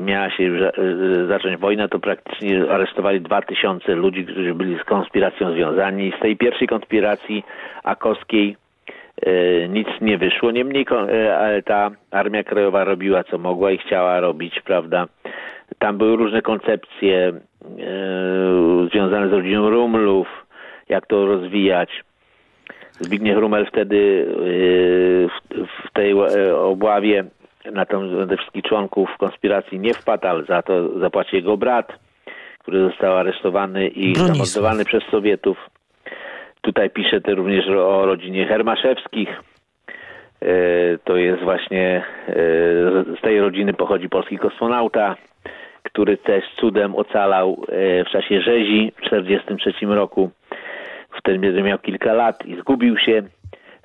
miała 0.00 0.30
się 0.30 0.44
e, 0.44 1.26
zacząć 1.26 1.56
wojna, 1.56 1.88
to 1.88 1.98
praktycznie 1.98 2.70
aresztowali 2.70 3.20
2000 3.20 3.94
ludzi, 3.94 4.24
którzy 4.24 4.54
byli 4.54 4.78
z 4.78 4.84
konspiracją 4.84 5.52
związani. 5.52 6.12
Z 6.18 6.20
tej 6.20 6.36
pierwszej 6.36 6.68
konspiracji 6.68 7.44
akowskiej 7.84 8.56
e, 9.22 9.68
nic 9.68 9.88
nie 10.00 10.18
wyszło. 10.18 10.50
Niemniej 10.50 10.86
ta 11.64 11.90
Armia 12.10 12.44
Krajowa 12.44 12.84
robiła 12.84 13.24
co 13.24 13.38
mogła 13.38 13.70
i 13.70 13.78
chciała 13.78 14.20
robić, 14.20 14.60
prawda. 14.60 15.06
Tam 15.78 15.98
były 15.98 16.16
różne 16.16 16.42
koncepcje 16.42 17.32
związane 18.92 19.28
z 19.28 19.32
rodziną 19.32 19.70
Rumlów, 19.70 20.46
jak 20.88 21.06
to 21.06 21.26
rozwijać. 21.26 22.04
Zbigniew 22.92 23.38
Rumel 23.38 23.66
wtedy 23.66 24.26
w 25.86 25.92
tej 25.92 26.14
obławie 26.54 27.24
na 27.72 27.86
to 27.86 28.26
ze 28.26 28.36
wszystkich 28.36 28.64
członków 28.64 29.10
konspiracji 29.18 29.78
nie 29.80 29.94
wpadł, 29.94 30.26
ale 30.26 30.44
za 30.44 30.62
to 30.62 30.98
zapłaci 30.98 31.36
jego 31.36 31.56
brat, 31.56 31.92
który 32.58 32.88
został 32.88 33.16
aresztowany 33.16 33.88
i 33.88 34.14
zamordowany 34.14 34.84
przez 34.84 35.02
Sowietów. 35.10 35.70
Tutaj 36.60 36.90
pisze 36.90 37.20
to 37.20 37.34
również 37.34 37.68
o 37.68 38.06
rodzinie 38.06 38.46
Hermaszewskich. 38.46 39.28
E, 40.42 40.98
to 41.04 41.16
jest 41.16 41.42
właśnie, 41.42 42.04
e, 42.28 42.34
z 43.18 43.20
tej 43.22 43.40
rodziny 43.40 43.74
pochodzi 43.74 44.08
polski 44.08 44.38
kosmonauta, 44.38 45.16
który 45.82 46.16
też 46.16 46.44
cudem 46.60 46.96
ocalał 46.96 47.64
e, 47.68 48.04
w 48.04 48.08
czasie 48.08 48.40
rzezi 48.40 48.92
w 48.96 49.02
1943 49.02 49.86
roku. 49.86 50.30
Wtedy 51.18 51.62
miał 51.62 51.78
kilka 51.78 52.12
lat 52.12 52.46
i 52.46 52.56
zgubił 52.60 52.98
się 52.98 53.22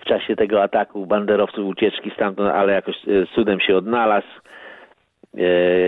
w 0.01 0.05
czasie 0.05 0.35
tego 0.35 0.63
ataku 0.63 1.05
banderowców 1.05 1.65
ucieczki 1.65 2.11
stamtąd, 2.11 2.49
ale 2.49 2.73
jakoś 2.73 2.95
e, 2.95 3.25
cudem 3.35 3.59
się 3.59 3.77
odnalazł. 3.77 4.27
E, 5.37 5.41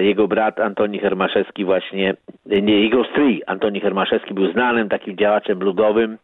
jego 0.03 0.27
brat 0.27 0.59
Antoni 0.59 0.99
Hermaszewski 0.99 1.65
właśnie, 1.65 2.13
e, 2.51 2.61
nie, 2.61 2.81
jego 2.81 3.03
stryj 3.03 3.41
Antoni 3.47 3.79
Hermaszewski 3.79 4.33
był 4.33 4.51
znanym 4.51 4.89
takim 4.89 5.17
działaczem 5.17 5.59
ludowym 5.59 6.17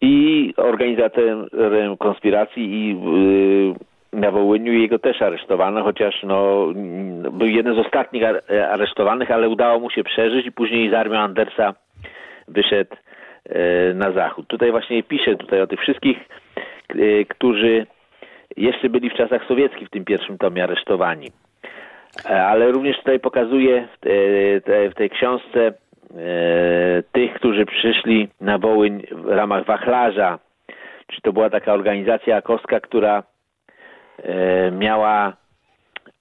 i 0.00 0.54
organizatorem 0.56 1.96
konspiracji 1.98 2.64
i 2.64 2.96
na 4.12 4.30
Wołyniu 4.30 4.72
jego 4.72 4.98
też 4.98 5.22
aresztowano, 5.22 5.82
chociaż 5.82 6.22
no, 6.22 6.66
był 7.32 7.46
jeden 7.46 7.74
z 7.74 7.78
ostatnich 7.78 8.22
aresztowanych, 8.70 9.30
ale 9.30 9.48
udało 9.48 9.80
mu 9.80 9.90
się 9.90 10.04
przeżyć 10.04 10.46
i 10.46 10.52
później 10.52 10.90
z 10.90 10.94
armią 10.94 11.18
Andersa 11.18 11.74
wyszedł 12.48 12.96
na 13.94 14.12
zachód. 14.12 14.46
Tutaj 14.46 14.70
właśnie 14.70 15.02
piszę 15.02 15.36
tutaj 15.36 15.60
o 15.60 15.66
tych 15.66 15.80
wszystkich, 15.80 16.18
którzy 17.28 17.86
jeszcze 18.56 18.88
byli 18.88 19.10
w 19.10 19.14
czasach 19.14 19.44
sowieckich 19.48 19.88
w 19.88 19.90
tym 19.90 20.04
pierwszym 20.04 20.38
tomie 20.38 20.64
aresztowani. 20.64 21.30
Ale 22.24 22.72
również 22.72 22.98
tutaj 22.98 23.20
pokazuje 23.20 23.88
w 24.90 24.94
tej 24.94 25.10
książce 25.10 25.72
tych, 27.12 27.34
którzy 27.34 27.66
przyszli 27.66 28.28
na 28.40 28.58
Wołyń 28.58 29.02
w 29.10 29.26
ramach 29.28 29.64
wachlarza, 29.64 30.38
czy 31.06 31.20
to 31.20 31.32
była 31.32 31.50
taka 31.50 31.72
organizacja 31.72 32.36
akowska, 32.36 32.80
która 32.80 33.22
miała 34.72 35.32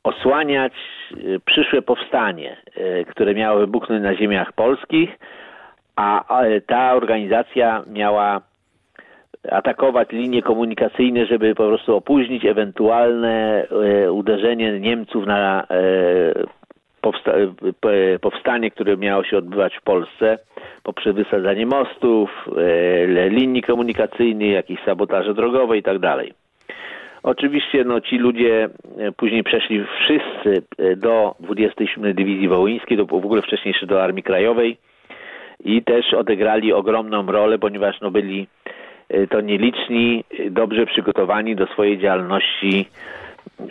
osłaniać 0.05 0.73
e, 1.11 1.39
przyszłe 1.45 1.81
powstanie, 1.81 2.57
e, 2.75 3.05
które 3.05 3.33
miało 3.33 3.59
wybuchnąć 3.59 4.03
na 4.03 4.15
ziemiach 4.15 4.53
polskich, 4.53 5.09
a 5.95 6.23
ta 6.67 6.93
organizacja 6.93 7.83
miała 7.87 8.41
atakować 9.51 10.11
linie 10.11 10.41
komunikacyjne, 10.41 11.25
żeby 11.25 11.55
po 11.55 11.67
prostu 11.67 11.95
opóźnić 11.95 12.45
ewentualne 12.45 13.67
e, 13.69 14.11
uderzenie 14.11 14.79
Niemców 14.79 15.25
na 15.25 15.67
powstanie, 18.21 18.71
które 18.71 18.97
miało 18.97 19.23
się 19.23 19.37
odbywać 19.37 19.75
w 19.75 19.81
Polsce 19.81 20.37
poprzez 20.83 21.15
wysadzanie 21.15 21.65
mostów, 21.65 22.47
linii 23.29 23.61
komunikacyjnych, 23.61 24.51
jakieś 24.51 24.79
sabotaże 24.85 25.33
drogowe 25.33 25.77
i 25.77 25.83
tak. 25.83 25.97
Oczywiście 27.25 27.83
no, 27.83 28.01
ci 28.01 28.17
ludzie 28.17 28.69
e, 28.97 29.11
później 29.11 29.43
przeszli 29.43 29.85
wszyscy 29.99 30.63
e, 30.77 30.95
do 30.95 31.35
27 31.39 32.13
Dywizji 32.13 32.47
Wołyńskiej, 32.47 32.97
do, 32.97 33.05
w 33.05 33.13
ogóle 33.13 33.41
wcześniejszy 33.41 33.85
do 33.85 34.03
Armii 34.03 34.23
Krajowej 34.23 34.77
i 35.63 35.83
też 35.83 36.13
odegrali 36.13 36.73
ogromną 36.73 37.25
rolę, 37.25 37.59
ponieważ 37.59 38.01
no, 38.01 38.11
byli 38.11 38.47
e, 39.09 39.27
to 39.27 39.41
nieliczni, 39.41 40.23
dobrze 40.51 40.85
przygotowani 40.85 41.55
do 41.55 41.67
swojej 41.67 41.99
działalności 41.99 42.89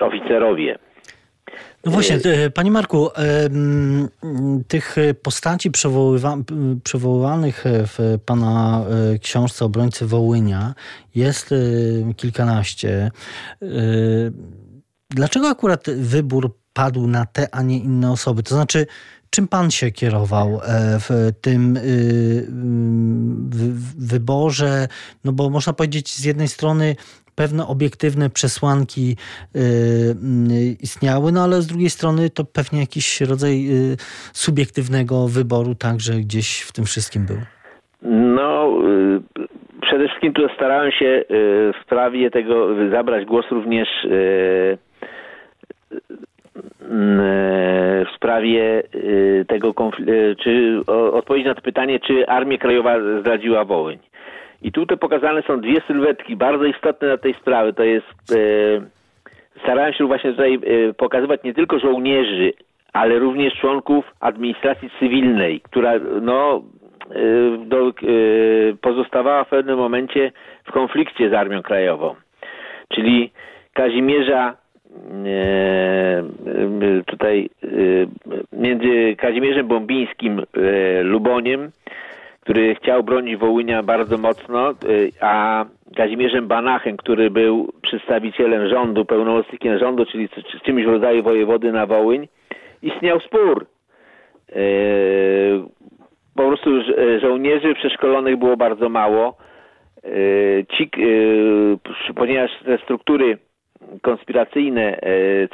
oficerowie. 0.01 0.79
No 1.85 1.93
właśnie, 1.93 2.17
e, 2.17 2.51
Panie 2.51 2.71
Marku, 2.71 3.11
tych 4.69 4.97
postaci 5.23 5.71
przywoływa 5.71 6.37
przywoływanych 6.85 7.65
w 7.67 8.19
Pana 8.27 8.85
książce 9.23 9.65
Obrońcy 9.65 10.07
Wołynia 10.07 10.75
jest 11.15 11.55
kilkanaście. 12.17 13.11
Dlaczego 15.11 15.49
akurat 15.49 15.85
wybór 15.97 16.51
padł 16.73 17.07
na 17.07 17.27
te, 17.27 17.55
a 17.55 17.63
nie 17.63 17.79
inne 17.79 18.13
osoby? 18.13 18.43
To 18.43 18.55
znaczy, 18.55 18.87
czym 19.35 19.49
Pan 19.49 19.71
się 19.71 19.91
kierował 19.91 20.61
w 21.01 21.31
tym 21.41 21.79
wyborze? 23.99 24.89
No 25.25 25.33
bo 25.33 25.51
można 25.51 25.73
powiedzieć, 25.73 26.09
z 26.09 26.25
jednej 26.25 26.49
strony 26.49 26.97
pewne 27.37 27.67
obiektywne 27.67 28.31
przesłanki 28.31 29.17
y, 29.57 29.59
y, 29.59 30.77
istniały, 30.83 31.33
no 31.33 31.43
ale 31.45 31.63
z 31.63 31.67
drugiej 31.67 31.91
strony 31.91 32.31
to 32.31 32.45
pewnie 32.45 32.81
jakiś 32.81 33.21
rodzaj 33.21 33.55
y, 33.71 33.97
subiektywnego 34.33 35.29
wyboru 35.29 35.75
także 35.75 36.13
gdzieś 36.13 36.61
w 36.61 36.73
tym 36.73 36.85
wszystkim 36.85 37.27
był. 37.27 37.37
No, 38.37 38.79
przede 39.83 40.09
wszystkim 40.09 40.33
tu 40.33 40.49
starałem 40.55 40.93
się 40.93 41.25
w 41.75 41.85
sprawie 41.85 42.31
tego 42.31 42.69
zabrać 42.91 43.25
głos 43.25 43.47
również 43.51 43.89
w 48.05 48.17
sprawie 48.17 48.83
tego 49.49 49.75
czy 50.43 50.81
odpowiedź 51.13 51.47
na 51.47 51.55
to 51.55 51.63
pytanie, 51.63 52.01
czy 52.01 52.29
Armia 52.29 52.59
Krajowa 52.59 52.95
zdradziła 53.21 53.65
Wołyń. 53.65 53.99
I 54.63 54.73
tutaj 54.73 54.99
pokazane 54.99 55.43
są 55.43 55.61
dwie 55.61 55.81
sylwetki 55.87 56.37
bardzo 56.37 56.65
istotne 56.65 57.09
na 57.09 57.19
tej 57.19 57.35
sprawy. 57.35 57.73
To 57.73 57.85
jest, 57.85 58.37
e, 58.37 59.61
starałem 59.61 59.93
się 59.93 60.07
właśnie 60.07 60.31
tutaj 60.31 60.55
e, 60.55 60.93
pokazywać 60.93 61.43
nie 61.45 61.55
tylko 61.55 61.79
żołnierzy, 61.79 62.53
ale 62.93 63.19
również 63.19 63.55
członków 63.55 64.05
administracji 64.21 64.91
cywilnej, 64.99 65.61
która 65.61 65.93
no, 66.23 66.63
e, 67.11 67.67
do, 67.67 67.89
e, 67.89 67.93
pozostawała 68.81 69.45
w 69.45 69.49
pewnym 69.49 69.79
momencie 69.79 70.33
w 70.65 70.73
konflikcie 70.73 71.31
z 71.31 71.33
Armią 71.33 71.63
Krajową. 71.63 72.15
Czyli 72.89 73.31
Kazimierza 73.73 74.51
e, 74.51 74.64
tutaj 77.07 77.51
e, 77.63 77.67
między 78.53 79.17
Kazimierzem 79.17 79.69
Bombińskim 79.69 80.43
Luboniem 81.03 81.71
który 82.45 82.75
chciał 82.75 83.03
bronić 83.03 83.37
Wołynia 83.37 83.83
bardzo 83.83 84.19
mocno, 84.19 84.71
y, 84.71 85.11
a 85.21 85.65
Kazimierzem 85.97 86.49
Banachem, 86.49 86.97
który 86.97 87.31
był 87.31 87.73
przedstawicielem 87.83 88.69
rządu, 88.69 89.05
pełnomocnikiem 89.05 89.79
rządu, 89.79 90.07
czyli 90.07 90.29
czymś 90.65 90.85
w 90.85 90.89
rodzaju 90.89 91.23
wojewody 91.23 91.73
na 91.73 91.87
Wołyń, 91.87 92.29
istniał 92.83 93.21
spór. 93.21 93.67
Y, 94.57 95.63
po 96.35 96.47
prostu 96.47 96.71
żołnierzy 97.21 97.75
przeszkolonych 97.75 98.37
było 98.37 98.57
bardzo 98.57 98.89
mało. 98.89 99.37
Y, 100.05 100.67
ci, 100.77 100.91
ponieważ 102.15 102.51
te 102.65 102.79
struktury 102.79 103.39
konspiracyjne, 104.03 105.01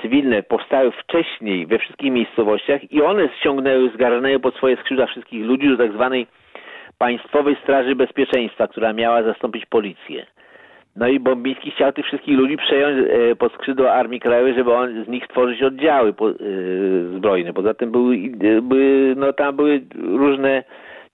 cywilne 0.02 0.42
powstały 0.42 0.92
wcześniej 0.92 1.66
we 1.66 1.78
wszystkich 1.78 2.12
miejscowościach 2.12 2.92
i 2.92 3.02
one 3.02 3.28
ściągnęły, 3.38 3.90
zgarnęły 3.94 4.40
pod 4.40 4.54
swoje 4.54 4.76
skrzydła 4.76 5.06
wszystkich 5.06 5.44
ludzi 5.44 5.68
do 5.68 5.76
tak 5.76 5.92
zwanej 5.92 6.26
Państwowej 6.98 7.56
Straży 7.62 7.96
Bezpieczeństwa, 7.96 8.68
która 8.68 8.92
miała 8.92 9.22
zastąpić 9.22 9.66
policję. 9.66 10.26
No 10.96 11.08
i 11.08 11.20
Bombiński 11.20 11.70
chciał 11.70 11.92
tych 11.92 12.06
wszystkich 12.06 12.38
ludzi 12.38 12.56
przejąć 12.56 13.08
e, 13.10 13.36
pod 13.36 13.52
skrzydło 13.52 13.92
Armii 13.92 14.20
Krajowej, 14.20 14.54
żeby 14.54 14.74
on, 14.74 15.04
z 15.04 15.08
nich 15.08 15.28
tworzyć 15.28 15.62
oddziały 15.62 16.12
po, 16.12 16.30
e, 16.30 16.34
zbrojne. 17.16 17.52
Poza 17.52 17.74
tym 17.74 17.90
były, 17.90 18.16
e, 18.16 19.14
no 19.16 19.32
tam 19.32 19.56
były 19.56 19.80
różne 20.02 20.64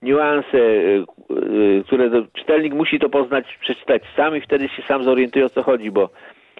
niuanse, 0.01 0.57
które 1.85 2.09
czytelnik 2.33 2.73
musi 2.73 2.99
to 2.99 3.09
poznać, 3.09 3.57
przeczytać 3.61 4.01
sam 4.15 4.37
i 4.37 4.41
wtedy 4.41 4.69
się 4.69 4.81
sam 4.81 5.03
zorientuje 5.03 5.45
o 5.45 5.49
co 5.49 5.63
chodzi, 5.63 5.91
bo 5.91 6.09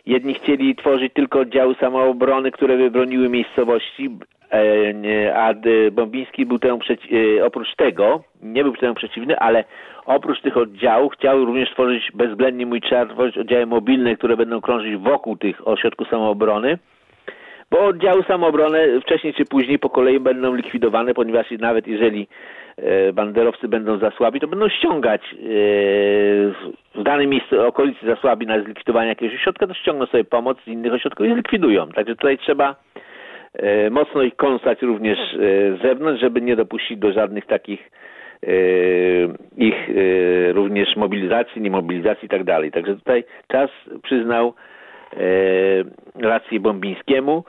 jedni 0.07 0.33
chcieli 0.33 0.75
tworzyć 0.75 1.13
tylko 1.13 1.39
oddziały 1.39 1.75
samoobrony, 1.75 2.51
które 2.51 2.77
by 2.77 2.91
broniły 2.91 3.29
miejscowości, 3.29 4.09
E, 4.51 5.35
a 5.35 5.53
Bombiński 5.91 6.45
był 6.45 6.59
temu 6.59 6.79
e, 7.39 7.45
oprócz 7.45 7.75
tego, 7.75 8.23
nie 8.41 8.63
był 8.63 8.75
temu 8.75 8.95
przeciwny, 8.95 9.39
ale 9.39 9.63
oprócz 10.05 10.41
tych 10.41 10.57
oddziałów 10.57 11.13
chciał 11.13 11.45
również 11.45 11.69
stworzyć 11.69 12.11
bezwzględnie 12.13 12.65
mój 12.65 12.81
trzeba 12.81 13.05
tworzyć 13.05 13.37
oddziały 13.37 13.65
mobilne, 13.65 14.15
które 14.15 14.37
będą 14.37 14.61
krążyć 14.61 14.97
wokół 14.97 15.37
tych 15.37 15.67
ośrodków 15.67 16.07
samoobrony, 16.09 16.77
bo 17.71 17.85
oddziały 17.85 18.23
samoobrony 18.23 19.01
wcześniej 19.01 19.33
czy 19.33 19.45
później 19.45 19.79
po 19.79 19.89
kolei 19.89 20.19
będą 20.19 20.55
likwidowane, 20.55 21.13
ponieważ 21.13 21.51
nawet 21.59 21.87
jeżeli 21.87 22.27
e, 22.77 23.13
banderowcy 23.13 23.67
będą 23.67 23.97
za 23.97 24.11
słabi, 24.11 24.39
to 24.39 24.47
będą 24.47 24.69
ściągać 24.69 25.21
w 26.95 27.03
danym 27.03 27.29
miejscu, 27.29 27.67
okolicy 27.67 28.05
za 28.05 28.15
słabi 28.15 28.47
na 28.47 28.63
zlikwidowanie 28.63 29.09
jakiegoś 29.09 29.35
ośrodka, 29.35 29.67
to 29.67 29.73
ściągną 29.73 30.05
sobie 30.05 30.23
pomoc 30.23 30.57
z 30.63 30.67
innych 30.67 30.93
ośrodków 30.93 31.27
i 31.27 31.33
zlikwidują. 31.33 31.87
Także 31.87 32.15
tutaj 32.15 32.37
trzeba 32.37 32.75
E, 33.53 33.89
mocno 33.89 34.21
ich 34.21 34.35
kąsać 34.35 34.81
również 34.81 35.19
e, 35.19 35.37
z 35.77 35.81
zewnątrz, 35.81 36.21
żeby 36.21 36.41
nie 36.41 36.55
dopuścić 36.55 36.97
do 36.97 37.11
żadnych 37.11 37.45
takich 37.45 37.91
e, 38.43 38.47
ich 39.57 39.89
również 40.53 40.95
mobilizacji, 40.95 41.61
niemobilizacji 41.61 42.25
i 42.25 42.29
tak 42.29 42.43
dalej. 42.43 42.71
Także 42.71 42.95
tutaj 42.95 43.23
czas 43.47 43.69
przyznał 44.03 44.53
rację 46.15 46.59
Bombińskiemu, 46.59 47.43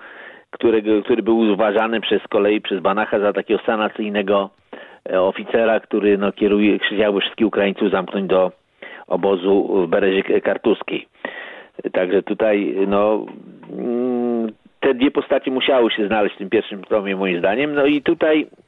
którego, 0.51 1.03
który 1.03 1.23
był 1.23 1.39
uważany 1.39 2.01
przez 2.01 2.23
kolei 2.29 2.61
przez 2.61 2.81
Banacha 2.81 3.21
za 3.21 3.33
takiego 3.33 3.61
sanacyjnego 3.67 4.51
oficera, 5.11 5.81
który 5.81 6.19
no, 6.19 6.33
kieruje, 6.33 6.79
chciałby 6.79 7.21
wszystkich 7.21 7.47
Ukraińców 7.47 7.91
zamknąć 7.91 8.27
do 8.27 8.53
obozu 9.07 9.85
w 9.87 9.89
Berezie 9.89 10.41
Kartuskiej. 10.41 11.07
Także 11.93 12.23
tutaj 12.23 12.75
no, 12.87 13.27
mm, 13.79 14.53
te 14.81 14.95
dwie 14.95 15.11
postacie 15.11 15.51
musiały 15.51 15.91
się 15.91 16.07
znaleźć 16.07 16.35
w 16.35 16.39
tym 16.39 16.51
pierwszym 16.51 16.85
tomie 16.85 17.17
moim 17.17 17.39
zdaniem. 17.39 17.75
No 17.75 17.87
i 17.87 18.03
tutaj 18.03 18.47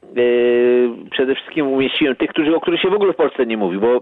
przede 1.11 1.35
wszystkim 1.35 1.67
umieściłem 1.67 2.15
tych, 2.15 2.29
którzy, 2.29 2.55
o 2.55 2.61
których 2.61 2.81
się 2.81 2.89
w 2.89 2.93
ogóle 2.93 3.13
w 3.13 3.15
Polsce 3.15 3.45
nie 3.45 3.57
mówi, 3.57 3.77
bo 3.77 3.95
e, 3.95 3.99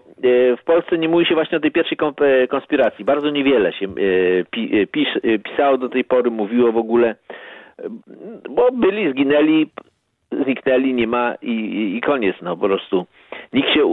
w 0.58 0.64
Polsce 0.66 0.98
nie 0.98 1.10
mówi 1.10 1.26
się 1.26 1.36
właśnie 1.36 1.58
o 1.58 1.62
tej 1.62 1.72
pierwszej 1.72 1.98
e, 2.22 2.48
konspiracji. 2.48 3.06
Bardzo 3.06 3.30
niewiele 3.30 3.74
się 3.74 3.86
e, 3.86 3.90
pi, 4.52 4.82
e, 4.82 4.88
pis, 4.88 5.08
e, 5.24 5.40
pisało 5.40 5.78
do 5.78 5.90
tej 5.90 6.04
pory, 6.04 6.32
mówiło 6.32 6.72
w 6.72 6.78
ogóle, 6.78 7.16
bo 8.50 8.72
byli, 8.72 9.12
zginęli, 9.12 9.70
zniknęli, 10.32 10.94
nie 10.94 11.08
ma 11.08 11.36
i, 11.42 11.52
i, 11.52 11.98
i 11.98 12.02
koniec. 12.02 12.36
No 12.42 12.58
po 12.58 12.68
prostu 12.68 13.06
nikt 13.54 13.74
się 13.74 13.84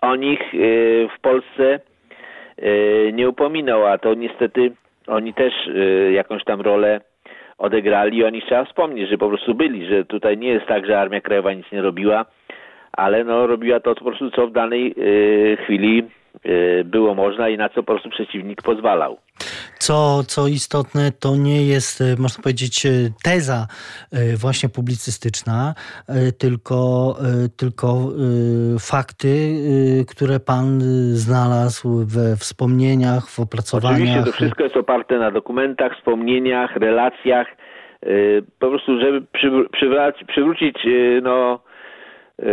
o 0.00 0.16
nich 0.16 0.40
w 1.16 1.20
Polsce 1.22 1.80
nie 3.12 3.28
upominał, 3.28 3.86
a 3.86 3.98
to 3.98 4.14
niestety 4.14 4.72
oni 5.06 5.34
też 5.34 5.52
jakąś 6.12 6.44
tam 6.44 6.60
rolę 6.60 7.00
odegrali. 7.58 8.24
Oni 8.24 8.42
trzeba 8.42 8.64
wspomnieć, 8.64 9.10
że 9.10 9.18
po 9.18 9.28
prostu 9.28 9.54
byli, 9.54 9.86
że 9.86 10.04
tutaj 10.04 10.38
nie 10.38 10.48
jest 10.48 10.66
tak, 10.66 10.86
że 10.86 11.00
Armia 11.00 11.20
Krajowa 11.20 11.52
nic 11.52 11.72
nie 11.72 11.82
robiła, 11.82 12.24
ale 12.92 13.24
no 13.24 13.46
robiła 13.46 13.80
to 13.80 13.94
po 13.94 14.04
prostu 14.04 14.30
co 14.30 14.46
w 14.46 14.52
danej 14.52 14.94
chwili 15.64 16.04
było 16.84 17.14
można 17.14 17.48
i 17.48 17.56
na 17.56 17.68
co 17.68 17.74
po 17.74 17.92
prostu 17.92 18.10
przeciwnik 18.10 18.62
pozwalał. 18.62 19.18
Co, 19.88 20.22
co 20.26 20.48
istotne, 20.48 21.12
to 21.20 21.36
nie 21.36 21.66
jest, 21.66 22.00
e, 22.00 22.04
można 22.18 22.42
powiedzieć, 22.42 22.86
e, 22.86 22.90
teza 23.24 23.66
e, 24.12 24.36
właśnie 24.36 24.68
publicystyczna, 24.68 25.74
tylko, 26.38 27.14
tylko 27.56 27.86
fakty, 28.78 29.34
które 30.10 30.40
pan 30.40 30.80
znalazł 31.24 31.88
we 32.06 32.36
wspomnieniach, 32.36 33.24
w 33.28 33.40
opracowaniach. 33.40 33.98
Oczywiście 34.00 34.24
to 34.24 34.32
wszystko 34.32 34.64
jest 34.64 34.76
oparte 34.76 35.18
na 35.18 35.30
dokumentach, 35.30 35.92
wspomnieniach, 35.96 36.76
relacjach. 36.76 37.46
Po 38.58 38.68
prostu, 38.68 39.00
żeby 39.00 39.26
przywrócić 40.26 40.76
no, 41.22 41.60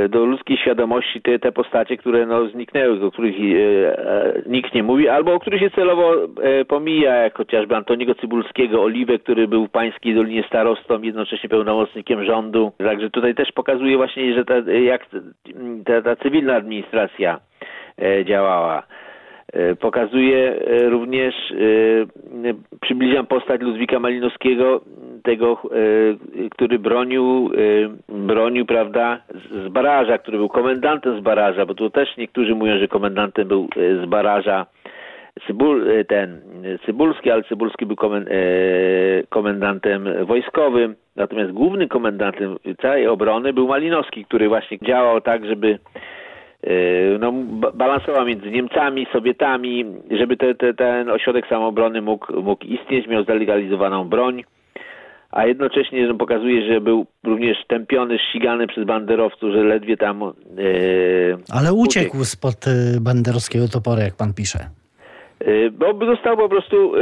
do 0.10 0.26
ludzkiej 0.26 0.58
świadomości 0.58 1.22
te, 1.22 1.40
te 1.40 1.52
postacie, 1.52 1.98
które 1.98 2.26
no, 2.26 2.48
zniknęły, 2.48 3.06
o 3.06 3.12
których 3.12 3.36
e, 3.36 4.00
e, 4.00 4.42
nikt 4.46 4.74
nie 4.74 4.84
mówi, 4.84 5.10
albo 5.10 5.34
o 5.34 5.40
których 5.40 5.62
się 5.62 5.70
celowo 5.70 6.14
e, 6.24 6.66
pomija, 6.66 7.16
jak 7.16 7.38
chociażby 7.38 7.76
Antoniego 7.76 8.16
Cybulskiego, 8.16 8.84
Oliwę, 8.84 9.20
który 9.20 9.48
był 9.48 9.68
w 9.68 9.72
Pańskiej 9.72 10.16
Dolinie 10.16 10.44
starostą, 10.44 11.02
jednocześnie 11.02 11.50
pełnomocnikiem 11.50 12.26
rządu. 12.26 12.72
Także 12.78 13.10
tutaj 13.10 13.36
też 13.36 13.52
pokazuje 13.52 13.98
właśnie, 13.98 14.34
że 14.34 14.46
ta, 14.46 14.56
jak 14.72 15.06
ta, 15.86 16.02
ta 16.02 16.16
cywilna 16.16 16.56
administracja 16.56 17.40
e, 18.02 18.26
działała. 18.26 18.84
E, 19.54 19.76
pokazuje 19.76 20.60
również, 20.90 21.36
przybliżam 22.82 23.26
postać 23.28 23.62
Ludwika 23.62 24.00
Malinowskiego, 24.00 24.82
tego, 25.26 25.62
e, 25.64 26.50
który 26.50 26.80
bronił, 26.80 27.52
e, 27.54 28.24
bronił, 28.28 28.66
prawda, 28.66 29.22
z 29.52 29.68
baraża, 29.68 30.18
który 30.18 30.38
był 30.38 30.50
komendantem 30.50 31.20
z 31.20 31.24
baraża, 31.24 31.66
bo 31.66 31.74
tu 31.74 31.90
też 31.90 32.18
niektórzy 32.18 32.56
mówią, 32.56 32.80
że 32.80 32.88
komendantem 32.88 33.48
był 33.48 33.68
e, 33.78 34.06
z 34.06 34.10
baraża 34.10 34.66
Cybul, 35.48 35.86
ten 36.08 36.42
Cybulski, 36.86 37.32
ale 37.32 37.44
Cybulski 37.44 37.86
był 37.86 37.96
komendantem 39.30 40.08
wojskowym, 40.26 40.96
natomiast 41.16 41.52
głównym 41.52 41.88
komendantem 41.90 42.56
całej 42.82 43.08
obrony 43.08 43.54
był 43.54 43.68
Malinowski, 43.68 44.26
który 44.26 44.48
właśnie 44.48 44.78
działał 44.78 45.22
tak, 45.22 45.46
żeby 45.46 45.80
no, 47.20 47.34
balansował 47.74 48.26
między 48.26 48.52
Niemcami, 48.52 49.08
Sowietami, 49.14 49.86
żeby 50.20 50.38
te, 50.38 50.56
te, 50.56 50.74
ten 50.74 51.10
ośrodek 51.10 51.48
samoobrony 51.48 52.02
mógł, 52.02 52.42
mógł 52.42 52.66
istnieć, 52.66 53.08
miał 53.08 53.24
zalegalizowaną 53.24 54.10
broń 54.10 54.44
a 55.36 55.46
jednocześnie 55.46 56.08
no, 56.08 56.16
pokazuje, 56.16 56.74
że 56.74 56.82
był 56.82 57.06
również 57.24 57.58
tępiony, 57.68 58.20
ścigany 58.30 58.68
przez 58.68 58.86
banderowców, 58.86 59.52
że 59.52 59.64
ledwie 59.64 59.98
tam... 59.98 60.24
E, 60.24 60.32
Ale 61.52 61.74
uciekł, 61.74 62.18
uciekł. 62.18 62.26
spod 62.26 62.68
e, 62.68 63.02
banderowskiego 63.02 63.68
toporu, 63.68 64.02
jak 64.02 64.16
pan 64.16 64.34
pisze. 64.34 64.60
E, 65.40 65.70
bo 65.70 66.06
został 66.06 66.38
po 66.38 66.50
prostu... 66.50 66.96
E, 66.96 67.02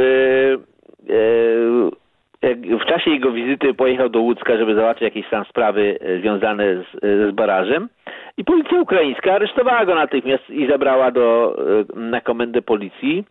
w 2.80 2.84
czasie 2.84 3.10
jego 3.10 3.32
wizyty 3.32 3.74
pojechał 3.74 4.08
do 4.08 4.20
Łódzka, 4.20 4.56
żeby 4.56 4.74
załatwić 4.74 5.02
jakieś 5.02 5.30
tam 5.30 5.44
sprawy 5.44 5.98
e, 6.00 6.20
związane 6.20 6.64
z, 6.76 7.00
z 7.02 7.34
barażem. 7.34 7.88
I 8.36 8.44
policja 8.44 8.80
ukraińska 8.80 9.34
aresztowała 9.34 9.84
go 9.84 9.94
natychmiast 9.94 10.50
i 10.50 10.66
zabrała 10.66 11.10
do, 11.10 11.56
na 11.96 12.20
komendę 12.20 12.62
policji. 12.62 13.24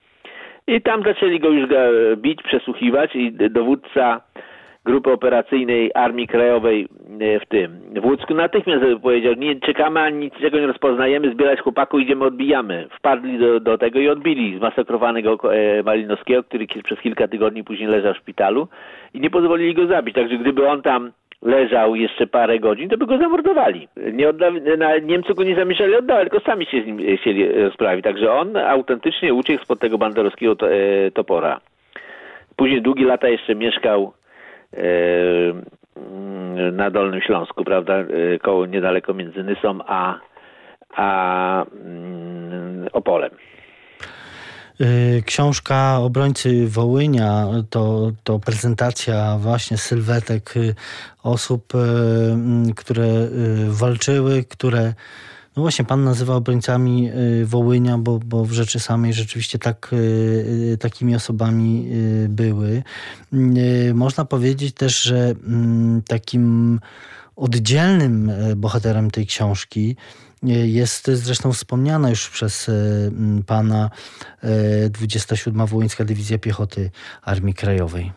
I 0.67 0.81
tam 0.81 1.03
zaczęli 1.03 1.39
go 1.39 1.49
już 1.49 1.69
bić, 2.17 2.43
przesłuchiwać 2.43 3.15
i 3.15 3.31
dowódca 3.31 4.21
grupy 4.85 5.11
operacyjnej 5.11 5.91
Armii 5.93 6.27
Krajowej 6.27 6.87
e, 7.19 7.39
w 7.39 7.45
tym, 7.45 7.81
w 8.01 8.05
Łódzku 8.05 8.33
natychmiast 8.33 8.83
powiedział, 9.01 9.33
nie 9.33 9.55
czekamy 9.59 9.99
ani 9.99 10.17
niczego 10.17 10.59
nie 10.59 10.67
rozpoznajemy, 10.67 11.31
zbierać 11.31 11.59
chłopaku, 11.59 11.99
idziemy, 11.99 12.25
odbijamy. 12.25 12.87
Wpadli 12.97 13.39
do, 13.39 13.59
do 13.59 13.77
tego 13.77 13.99
i 13.99 14.09
odbili 14.09 14.57
zmasakrowanego 14.57 15.53
e, 15.55 15.83
Malinowskiego, 15.83 16.43
który 16.43 16.67
przez 16.83 16.99
kilka 16.99 17.27
tygodni 17.27 17.63
później 17.63 17.89
leżał 17.89 18.13
w 18.13 18.17
szpitalu 18.17 18.67
i 19.13 19.19
nie 19.19 19.29
pozwolili 19.29 19.73
go 19.73 19.87
zabić. 19.87 20.15
Także 20.15 20.37
gdyby 20.37 20.67
on 20.67 20.81
tam 20.81 21.11
leżał 21.41 21.95
jeszcze 21.95 22.27
parę 22.27 22.59
godzin, 22.59 22.89
to 22.89 22.97
by 22.97 23.05
go 23.05 23.17
zamordowali. 23.17 23.87
Nie 24.13 24.29
odda- 24.29 25.01
Niemcy 25.03 25.33
go 25.33 25.43
nie 25.43 25.55
zamierzali 25.55 25.95
oddawać, 25.95 26.29
tylko 26.29 26.45
sami 26.45 26.65
się 26.65 26.83
z 26.83 26.85
nim 26.85 26.99
e, 26.99 27.17
chcieli 27.17 27.51
rozprawić. 27.51 28.03
Także 28.03 28.31
on 28.33 28.57
autentycznie 28.57 29.33
uciekł 29.33 29.63
spod 29.63 29.79
tego 29.79 29.97
banderowskiego 29.97 30.55
to, 30.55 30.67
topora. 31.13 31.59
Później 32.55 32.81
długie 32.81 33.05
lata 33.05 33.29
jeszcze 33.29 33.55
mieszkał 33.55 34.13
na 36.71 36.89
Dolnym 36.91 37.21
Śląsku, 37.21 37.63
prawda, 37.63 37.93
e, 37.93 38.39
koło 38.39 38.65
niedaleko 38.65 39.13
między 39.13 39.43
Nysą 39.43 39.79
a, 39.87 40.19
a 40.95 41.65
mm, 41.65 42.87
Opolem. 42.93 43.31
E, 44.81 45.21
książka 45.21 45.97
Obrońcy 45.99 46.67
Wołynia 46.67 47.45
to, 47.69 48.11
to 48.23 48.39
prezentacja 48.39 49.37
właśnie 49.39 49.77
sylwetek 49.77 50.53
osób, 51.23 51.73
które 52.75 53.07
walczyły, 53.67 54.43
które 54.43 54.93
no 55.57 55.61
właśnie, 55.61 55.85
pan 55.85 56.03
nazywa 56.03 56.35
obrońcami 56.35 57.09
y, 57.41 57.45
Wołynia, 57.45 57.97
bo, 57.97 58.19
bo 58.25 58.45
w 58.45 58.51
rzeczy 58.51 58.79
samej 58.79 59.13
rzeczywiście 59.13 59.59
tak, 59.59 59.89
y, 59.93 59.95
y, 60.73 60.77
takimi 60.77 61.15
osobami 61.15 61.87
były. 62.29 62.83
Można 63.93 64.25
powiedzieć 64.25 64.73
też, 64.73 65.01
że 65.01 65.33
mm, 65.47 66.01
takim 66.07 66.79
oddzielnym 67.35 68.31
bohaterem 68.55 69.11
tej 69.11 69.25
książki 69.25 69.95
jest 70.65 71.07
zresztą 71.07 71.51
wspomniana 71.51 72.09
już 72.09 72.29
przez 72.29 72.71
pana 73.47 73.89
27. 74.89 75.65
Wołyńska 75.65 76.05
Dywizja 76.05 76.37
Piechoty 76.37 76.89
Armii 77.21 77.53
Krajowej. 77.53 78.11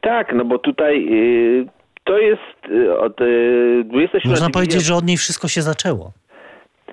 Tak, 0.00 0.34
no 0.34 0.44
bo 0.44 0.58
tutaj 0.58 1.08
to 2.08 2.18
jest 2.18 2.68
y, 2.70 2.98
od 2.98 3.16
27 3.84 4.20
y, 4.24 4.28
Można 4.28 4.50
powiedzieć, 4.50 4.82
że 4.82 4.94
od 4.94 5.04
niej 5.04 5.16
wszystko 5.16 5.48
się 5.48 5.62
zaczęło. 5.62 6.12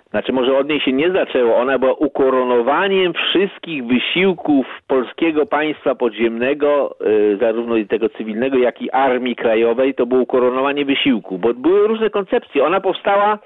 Znaczy 0.10 0.34
może 0.34 0.58
od 0.58 0.69
niej 0.69 0.82
się 0.82 0.93
nie 0.93 1.12
zaczęło, 1.12 1.56
ona 1.56 1.80
była 1.80 1.93
ukoronowaniem 1.93 3.13
wszystkich 3.13 3.86
wysiłków 3.86 4.65
polskiego 4.88 5.45
państwa 5.45 5.95
podziemnego, 5.95 6.95
y, 7.34 7.38
zarówno 7.41 7.75
i 7.75 7.88
tego 7.88 8.10
cywilnego, 8.10 8.58
jak 8.58 8.82
i 8.82 8.91
armii 8.91 9.36
krajowej, 9.36 9.93
to 9.95 10.06
było 10.06 10.21
ukoronowanie 10.21 10.86
wysiłku, 10.86 11.38
bo 11.38 11.54
były 11.54 11.88
różne 11.88 12.10
koncepcje. 12.10 12.65
Ona 12.65 12.82
powstała 12.82 13.39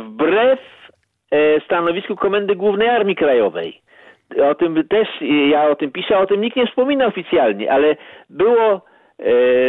wbrew 0.00 0.58
stanowisku 1.64 2.16
Komendy 2.16 2.56
Głównej 2.56 2.88
Armii 2.88 3.16
Krajowej. 3.16 3.80
O 4.50 4.54
tym 4.54 4.88
też, 4.88 5.08
ja 5.50 5.68
o 5.68 5.76
tym 5.76 5.92
piszę, 5.92 6.18
o 6.18 6.26
tym 6.26 6.40
nikt 6.40 6.56
nie 6.56 6.66
wspomina 6.66 7.06
oficjalnie, 7.06 7.72
ale 7.72 7.96
było 8.30 8.80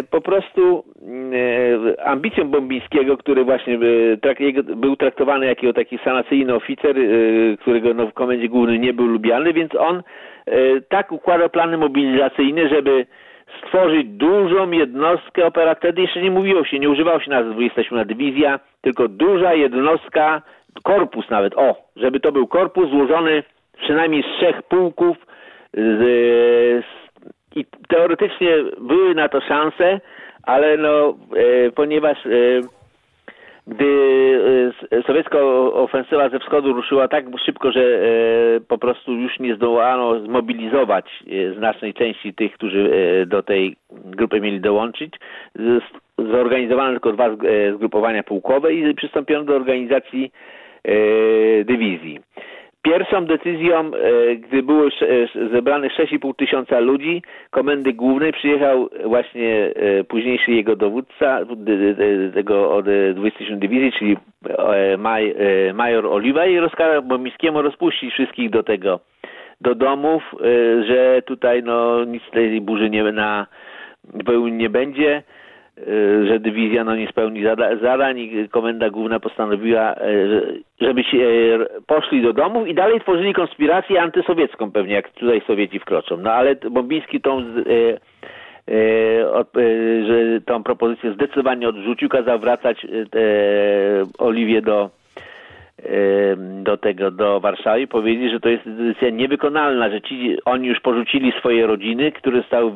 po 0.09 0.21
prostu 0.21 0.83
e, 1.95 2.07
ambicją 2.07 2.47
Bombińskiego, 2.47 3.17
który 3.17 3.43
właśnie 3.43 3.73
e, 3.73 4.63
był 4.75 4.95
traktowany 4.95 5.45
jako 5.45 5.73
taki 5.73 5.97
sanacyjny 5.97 6.55
oficer, 6.55 6.95
którego 7.59 7.93
no 7.93 8.07
w 8.07 8.13
komendzie 8.13 8.49
głównej 8.49 8.79
nie 8.79 8.93
był 8.93 9.05
lubiany, 9.05 9.53
więc 9.53 9.75
on 9.75 10.03
tak 10.89 11.11
układał 11.11 11.49
plany 11.49 11.77
mobilizacyjne, 11.77 12.69
żeby 12.69 13.05
stworzyć 13.59 14.07
dużą 14.07 14.71
jednostkę 14.71 15.45
operacyjną. 15.45 15.81
Wtedy 15.81 16.01
jeszcze 16.01 16.21
nie 16.21 16.31
mówiło 16.31 16.65
się, 16.65 16.79
nie 16.79 16.89
używało 16.89 17.19
się 17.19 17.29
nazwy 17.29 17.51
27 17.53 18.07
dywizja, 18.07 18.59
tylko 18.81 19.07
duża 19.07 19.53
jednostka, 19.53 20.41
korpus 20.83 21.29
nawet, 21.29 21.53
o, 21.57 21.75
żeby 21.95 22.19
to 22.19 22.31
był 22.31 22.47
korpus 22.47 22.89
złożony 22.89 23.43
przynajmniej 23.83 24.23
z 24.23 24.37
trzech 24.37 24.63
pułków, 24.63 25.17
z, 25.73 25.99
z 26.85 27.00
i 27.55 27.65
teoretycznie 27.87 28.49
były 28.81 29.15
na 29.15 29.29
to 29.29 29.41
szanse, 29.41 29.99
ale 30.43 30.77
no, 30.77 31.17
e, 31.35 31.71
ponieważ 31.71 32.25
e, 32.25 32.29
gdy 33.67 33.85
e, 34.91 35.03
sowiecka 35.03 35.39
ofensywa 35.73 36.29
ze 36.29 36.39
wschodu 36.39 36.73
ruszyła 36.73 37.07
tak 37.07 37.25
szybko, 37.45 37.71
że 37.71 37.81
e, 37.81 38.01
po 38.67 38.77
prostu 38.77 39.13
już 39.13 39.39
nie 39.39 39.55
zdołano 39.55 40.19
zmobilizować 40.19 41.05
e, 41.05 41.53
znacznej 41.53 41.93
części 41.93 42.33
tych, 42.33 42.53
którzy 42.53 42.91
do 43.27 43.43
tej 43.43 43.75
grupy 43.91 44.41
mieli 44.41 44.61
dołączyć, 44.61 45.13
zorganizowano 46.17 46.91
tylko 46.91 47.13
dwa 47.13 47.29
zgrupowania 47.75 48.23
pułkowe 48.23 48.73
i 48.73 48.95
przystąpiono 48.95 49.43
do 49.43 49.55
organizacji 49.55 50.31
dywizji. 51.65 52.19
Pierwszą 52.81 53.25
decyzją, 53.25 53.79
e, 53.79 54.35
gdy 54.35 54.63
było 54.63 54.85
e, 54.85 54.89
zebranych 55.51 55.91
6,5 55.93 56.35
tysiąca 56.35 56.79
ludzi, 56.79 57.21
komendy 57.49 57.93
głównej 57.93 58.33
przyjechał 58.33 58.89
właśnie 59.05 59.71
e, 59.75 60.03
późniejszy 60.03 60.51
jego 60.51 60.75
dowódca 60.75 61.39
tego 62.33 62.75
od 62.75 62.85
27 63.13 63.59
dywizji, 63.59 63.91
czyli 63.91 64.17
major 65.73 66.07
Oliwa 66.07 66.45
i 66.45 66.57
rozkazał 66.57 67.03
Bomiskiemu 67.03 67.61
rozpuścić 67.61 68.13
wszystkich 68.13 68.49
do 68.49 68.63
tego, 68.63 68.99
do 69.61 69.75
domów, 69.75 70.23
że 70.87 71.21
tutaj 71.25 71.63
no 71.63 72.05
nic 72.05 72.23
tej 72.31 72.61
burzy 72.61 72.89
nie, 72.89 73.03
na, 73.03 73.47
nie 74.51 74.69
będzie 74.69 75.23
że 76.27 76.39
dywizja 76.39 76.83
no, 76.83 76.95
nie 76.95 77.07
spełni 77.07 77.43
zada 77.43 77.77
zadań 77.77 78.19
i 78.19 78.49
komenda 78.49 78.89
główna 78.89 79.19
postanowiła, 79.19 79.95
e, 79.95 79.97
żeby 80.81 81.03
się 81.03 81.19
poszli 81.87 82.21
do 82.21 82.33
domów 82.33 82.67
i 82.67 82.73
dalej 82.73 82.99
tworzyli 82.99 83.33
konspirację 83.33 84.01
antysowiecką 84.01 84.71
pewnie, 84.71 84.93
jak 84.93 85.09
tutaj 85.09 85.41
Sowieci 85.47 85.79
wkroczą. 85.79 86.17
No 86.17 86.31
ale 86.31 86.55
Bombiński 86.55 87.21
tą, 87.21 87.43
że 90.07 90.41
tą 90.45 90.63
propozycję 90.63 91.13
zdecydowanie 91.13 91.69
odrzucił, 91.69 92.09
kazał 92.09 92.39
wracać 92.39 92.87
Oliwie 94.17 94.61
do 94.61 94.89
do 96.39 96.77
tego, 96.77 97.11
do 97.11 97.39
Warszawy, 97.39 97.87
powiedzieli, 97.87 98.29
że 98.29 98.39
to 98.39 98.49
jest 98.49 98.69
decyzja 98.69 99.09
niewykonalna, 99.09 99.89
że 99.89 100.01
ci, 100.01 100.37
oni 100.45 100.67
już 100.67 100.79
porzucili 100.79 101.31
swoje 101.39 101.67
rodziny, 101.67 102.11
które 102.11 102.43
stały, 102.43 102.71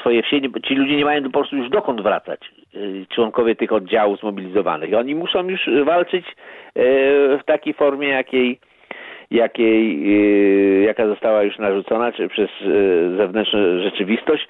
swoje 0.00 0.22
wsie, 0.22 0.40
ci 0.64 0.74
ludzie 0.74 0.96
nie 0.96 1.04
mają 1.04 1.22
po 1.22 1.30
prostu 1.30 1.56
już 1.56 1.70
dokąd 1.70 2.00
wracać, 2.00 2.40
y, 2.74 3.06
członkowie 3.14 3.56
tych 3.56 3.72
oddziałów 3.72 4.20
zmobilizowanych. 4.20 4.94
Oni 4.94 5.14
muszą 5.14 5.48
już 5.48 5.70
walczyć 5.84 6.26
e, 6.26 6.32
w 7.38 7.44
takiej 7.46 7.74
formie, 7.74 8.08
jakiej 8.08 8.58
jakiej, 9.30 10.84
jaka 10.84 11.06
została 11.06 11.42
już 11.42 11.58
narzucona 11.58 12.12
czy 12.12 12.28
przez 12.28 12.50
e, 12.50 13.16
zewnętrzną 13.16 13.58
rzeczywistość. 13.82 14.48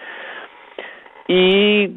I 1.29 1.89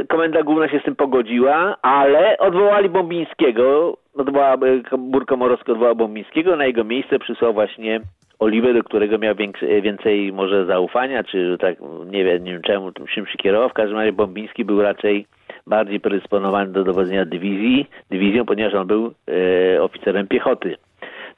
e, 0.00 0.04
komenda 0.04 0.42
główna 0.42 0.68
się 0.68 0.80
z 0.80 0.82
tym 0.82 0.96
pogodziła, 0.96 1.76
ale 1.82 2.38
odwołali 2.38 2.88
Bombińskiego, 2.88 3.96
odwołała, 4.14 4.56
Bór 4.98 5.26
Komorowski 5.26 5.72
odwołał 5.72 5.96
Bombińskiego, 5.96 6.56
na 6.56 6.66
jego 6.66 6.84
miejsce 6.84 7.18
przysłał 7.18 7.52
właśnie 7.52 8.00
Oliwę, 8.38 8.74
do 8.74 8.82
którego 8.82 9.18
miał 9.18 9.34
więcej, 9.82 10.32
może 10.32 10.66
zaufania, 10.66 11.24
czy 11.24 11.56
tak, 11.60 11.76
nie 12.06 12.24
wiem, 12.24 12.44
nie 12.44 12.52
wiem 12.52 12.62
czemu 12.62 12.92
czym 12.92 13.26
się 13.26 13.36
kierował. 13.36 13.68
W 13.68 13.72
każdym 13.72 13.98
razie 13.98 14.12
Bombiński 14.12 14.64
był 14.64 14.82
raczej 14.82 15.26
bardziej 15.66 16.00
predysponowany 16.00 16.72
do 16.72 16.84
dowodzenia 16.84 17.24
dywizji, 17.24 17.86
dywizją, 18.10 18.46
ponieważ 18.46 18.74
on 18.74 18.86
był 18.86 19.12
e, 19.28 19.82
oficerem 19.82 20.28
piechoty. 20.28 20.76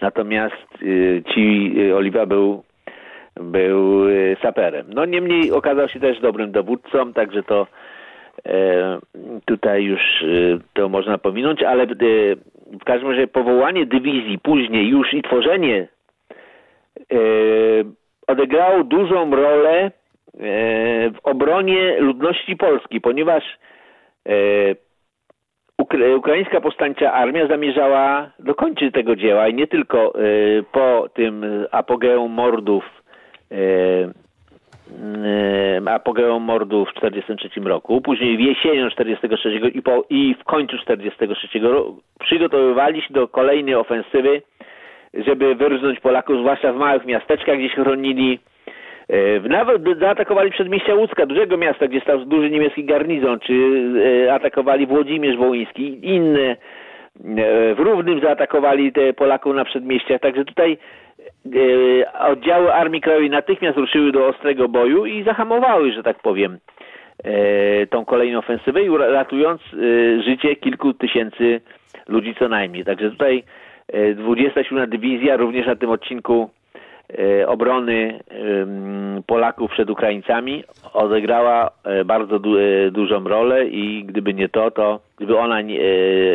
Natomiast 0.01 0.69
e, 0.83 1.23
ci, 1.35 1.75
e, 1.91 1.97
Oliwa 1.97 2.27
był 2.27 2.63
był 3.37 4.09
e, 4.09 4.37
saperem. 4.43 4.87
No 4.89 5.05
niemniej 5.05 5.53
okazał 5.53 5.89
się 5.89 6.01
też 6.01 6.21
dobrym 6.21 6.53
dowódcą, 6.53 7.13
także 7.13 7.43
to 7.43 7.67
tutaj 9.45 9.85
już 9.85 10.01
e, 10.01 10.59
to 10.75 10.89
można 10.89 11.19
pominąć, 11.19 11.63
ale 11.63 11.87
w 12.81 12.85
każdym 12.85 13.11
razie 13.11 13.27
powołanie 13.27 13.87
dywizji 13.87 14.39
później 14.39 14.89
już 14.89 15.15
i 15.15 15.23
tworzenie 15.23 15.89
odegrało 18.27 18.85
dużą 18.85 19.31
rolę 19.37 19.91
w 21.15 21.19
obronie 21.23 21.97
ludności 22.01 22.57
Polski, 22.57 23.01
ponieważ 23.01 23.45
ukraińska 26.17 26.61
powstańcza 26.61 27.13
armia 27.13 27.47
zamierzała 27.47 28.31
dokończyć 28.39 28.95
tego 28.95 29.17
dzieła 29.17 29.49
i 29.49 29.55
nie 29.55 29.67
tylko 29.67 30.13
po 30.73 31.09
tym 31.15 31.45
apogeum 31.71 32.33
mordów 32.33 33.03
E, 33.53 33.57
e, 33.57 34.13
apogeum 35.87 36.43
mordu 36.43 36.85
w 36.85 36.95
1943 36.95 37.61
roku, 37.61 38.01
później 38.01 38.45
jesienią 38.45 38.91
1943 38.91 39.79
i, 39.79 39.83
po, 39.83 40.05
i 40.11 40.35
w 40.41 40.45
końcu 40.45 40.79
1943 40.79 41.59
roku 41.59 42.01
przygotowywali 42.21 43.03
się 43.03 43.15
do 43.15 43.29
kolejnej 43.29 43.75
ofensywy, 43.75 44.43
żeby 45.15 45.55
wyrżnąć 45.55 46.01
Polaków, 46.01 46.39
zwłaszcza 46.39 46.73
w 46.73 46.77
małych 46.77 47.07
miasteczkach, 47.07 47.59
gdzie 47.59 47.69
się 47.69 47.83
chronili. 47.83 48.39
E, 49.09 49.41
nawet 49.49 49.83
zaatakowali 50.01 50.51
przedmieścia 50.51 50.95
Łódzka, 50.95 51.27
dużego 51.27 51.57
miasta, 51.57 51.89
gdzie 51.89 52.01
stał 52.01 52.25
duży 52.25 52.51
niemiecki 52.51 52.85
garnizon, 52.85 53.41
czy 53.41 53.55
atakowali 54.33 54.87
Włodzimierz 54.87 55.37
Wołyński, 55.37 56.07
inne. 56.07 56.57
W 57.75 57.79
Równym 57.79 58.21
zaatakowali 58.21 58.93
te 58.93 59.13
Polaków 59.13 59.55
na 59.55 59.65
przedmieściach, 59.65 60.21
także 60.21 60.45
tutaj 60.45 60.79
oddziały 62.21 62.75
Armii 62.75 63.01
Krajowej 63.01 63.31
natychmiast 63.31 63.79
ruszyły 63.79 64.13
do 64.13 64.27
ostrego 64.27 64.69
boju 64.69 65.07
i 65.07 65.23
zahamowały, 65.23 65.93
że 65.93 66.03
tak 66.03 66.19
powiem, 66.19 66.59
e, 67.25 67.87
tą 67.87 68.05
kolejną 68.05 68.39
ofensywę, 68.39 68.81
ratując 68.99 69.61
e, 69.63 70.23
życie 70.23 70.57
kilku 70.57 70.95
tysięcy 70.95 71.61
ludzi 72.09 72.35
co 72.39 72.49
najmniej. 72.49 72.85
Także 72.85 73.11
tutaj 73.11 73.43
27 74.17 74.91
Dywizja 74.91 75.37
również 75.37 75.67
na 75.67 75.77
tym 75.77 75.91
odcinku 75.91 76.51
obrony 77.47 78.21
Polaków 79.27 79.71
przed 79.71 79.91
Ukraińcami 79.91 80.65
odegrała 80.93 81.71
bardzo 82.05 82.39
du 82.39 82.57
dużą 82.91 83.25
rolę 83.25 83.67
i 83.67 84.05
gdyby 84.05 84.35
nie 84.35 84.49
to, 84.49 84.71
to 84.71 85.01
gdyby 85.17 85.39
ona, 85.39 85.63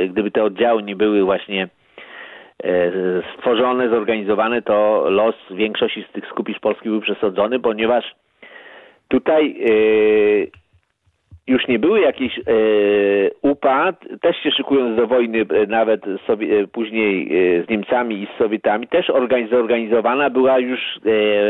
gdyby 0.09 0.31
te 0.31 0.43
oddziały 0.43 0.83
nie 0.83 0.95
były 0.95 1.23
właśnie 1.23 1.67
E, 1.67 1.76
stworzone, 3.37 3.89
zorganizowane, 3.89 4.61
to 4.61 5.05
los 5.09 5.35
większości 5.51 6.05
z 6.09 6.11
tych 6.11 6.27
skupisk 6.27 6.59
polskich 6.59 6.91
był 6.91 7.01
przesadzony, 7.01 7.59
ponieważ 7.59 8.15
tutaj 9.07 9.55
e, 9.61 10.67
już 11.47 11.67
nie 11.67 11.79
były 11.79 11.99
jakieś 11.99 12.39
e, 12.39 12.41
upad, 13.41 14.05
też 14.21 14.37
się 14.37 14.51
szykując 14.51 14.97
do 14.97 15.07
wojny 15.07 15.45
nawet 15.67 16.05
sobie, 16.27 16.67
później 16.67 17.29
z 17.65 17.69
Niemcami 17.69 18.23
i 18.23 18.27
z 18.27 18.37
Sowietami, 18.37 18.87
też 18.87 19.11
zorganizowana 19.51 20.29
była 20.29 20.59
już 20.59 20.79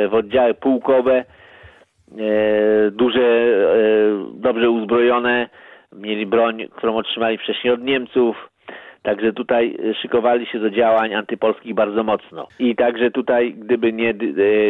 w 0.10 0.14
oddziały 0.14 0.54
pułkowe, 0.54 1.26
duże, 2.92 3.56
dobrze 4.34 4.70
uzbrojone, 4.70 5.50
mieli 5.92 6.26
broń, 6.26 6.68
którą 6.72 6.96
otrzymali 6.96 7.38
wcześniej 7.38 7.74
od 7.74 7.84
Niemców, 7.84 8.47
Także 9.08 9.34
tutaj 9.34 9.78
e, 9.90 9.94
szykowali 10.02 10.46
się 10.48 10.60
do 10.60 10.70
działań 10.70 11.14
antypolskich 11.14 11.76
bardzo 11.76 12.04
mocno. 12.04 12.48
I 12.60 12.76
także 12.76 13.12
tutaj, 13.12 13.54
gdyby 13.54 13.94
nie 13.94 14.10
e, 14.10 14.14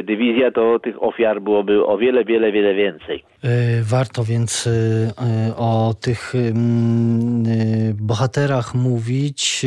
dywizja, 0.04 0.52
to 0.52 0.80
tych 0.80 1.04
ofiar 1.04 1.42
byłoby 1.42 1.86
o 1.86 1.98
wiele, 1.98 2.26
wiele, 2.26 2.52
wiele 2.52 2.74
więcej. 2.74 3.24
E, 3.44 3.48
warto 3.84 4.24
więc 4.24 4.70
o 5.58 5.94
tych 6.02 6.34
bohaterach 7.94 8.76
mówić, 8.76 9.66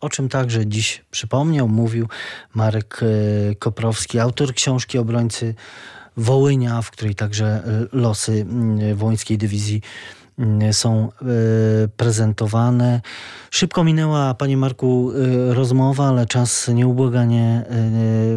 o 0.00 0.08
czym 0.08 0.28
także 0.28 0.66
dziś 0.66 1.04
przypomniał, 1.10 1.68
mówił 1.68 2.06
Marek 2.54 3.00
Koprowski, 3.58 4.18
autor 4.18 4.54
książki 4.54 4.98
Obrońcy 4.98 5.54
Wołynia, 6.16 6.82
w 6.82 6.90
której 6.90 7.14
także 7.14 7.46
losy 7.92 8.46
wołyńskiej 8.94 9.38
dywizji 9.38 9.80
Mm, 9.80 10.21
są 10.72 11.08
e, 11.22 11.24
prezentowane. 11.96 13.00
Szybko 13.50 13.84
minęła, 13.84 14.34
panie 14.34 14.56
Marku, 14.56 15.12
e, 15.50 15.54
rozmowa, 15.54 16.08
ale 16.08 16.26
czas 16.26 16.68
nieubłaganie 16.68 17.64
e, 17.68 17.74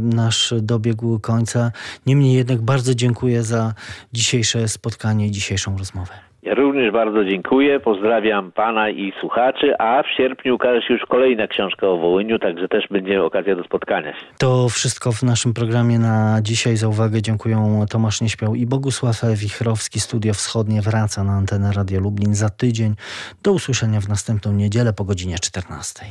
nasz 0.01 0.53
dobiegł 0.61 1.19
końca. 1.19 1.71
Niemniej 2.05 2.33
jednak 2.33 2.61
bardzo 2.61 2.95
dziękuję 2.95 3.43
za 3.43 3.73
dzisiejsze 4.13 4.67
spotkanie 4.67 5.27
i 5.27 5.31
dzisiejszą 5.31 5.77
rozmowę. 5.77 6.24
Również 6.45 6.91
bardzo 6.91 7.25
dziękuję, 7.25 7.79
pozdrawiam 7.79 8.51
pana 8.51 8.89
i 8.89 9.13
słuchaczy, 9.19 9.77
a 9.79 10.03
w 10.03 10.07
sierpniu 10.17 10.55
ukaże 10.55 10.81
się 10.81 10.93
już 10.93 11.05
kolejna 11.05 11.47
książka 11.47 11.87
o 11.87 11.97
Wołyniu, 11.97 12.39
także 12.39 12.67
też 12.67 12.87
będzie 12.91 13.23
okazja 13.23 13.55
do 13.55 13.63
spotkania 13.63 14.13
się. 14.13 14.25
To 14.37 14.69
wszystko 14.69 15.11
w 15.11 15.23
naszym 15.23 15.53
programie 15.53 15.99
na 15.99 16.39
dzisiaj. 16.41 16.77
Za 16.77 16.87
uwagę 16.87 17.21
dziękuję 17.21 17.85
Tomasz 17.89 18.21
Nieśpiał 18.21 18.55
i 18.55 18.65
Bogusław 18.65 19.21
Wichrowski. 19.35 19.99
Studio 19.99 20.33
Wschodnie 20.33 20.81
wraca 20.81 21.23
na 21.23 21.33
antenę 21.33 21.71
Radio 21.75 21.99
Lublin 21.99 22.35
za 22.35 22.49
tydzień. 22.49 22.95
Do 23.43 23.51
usłyszenia 23.51 24.01
w 24.01 24.09
następną 24.09 24.53
niedzielę 24.53 24.93
po 24.93 25.03
godzinie 25.03 25.39
14. 25.39 26.05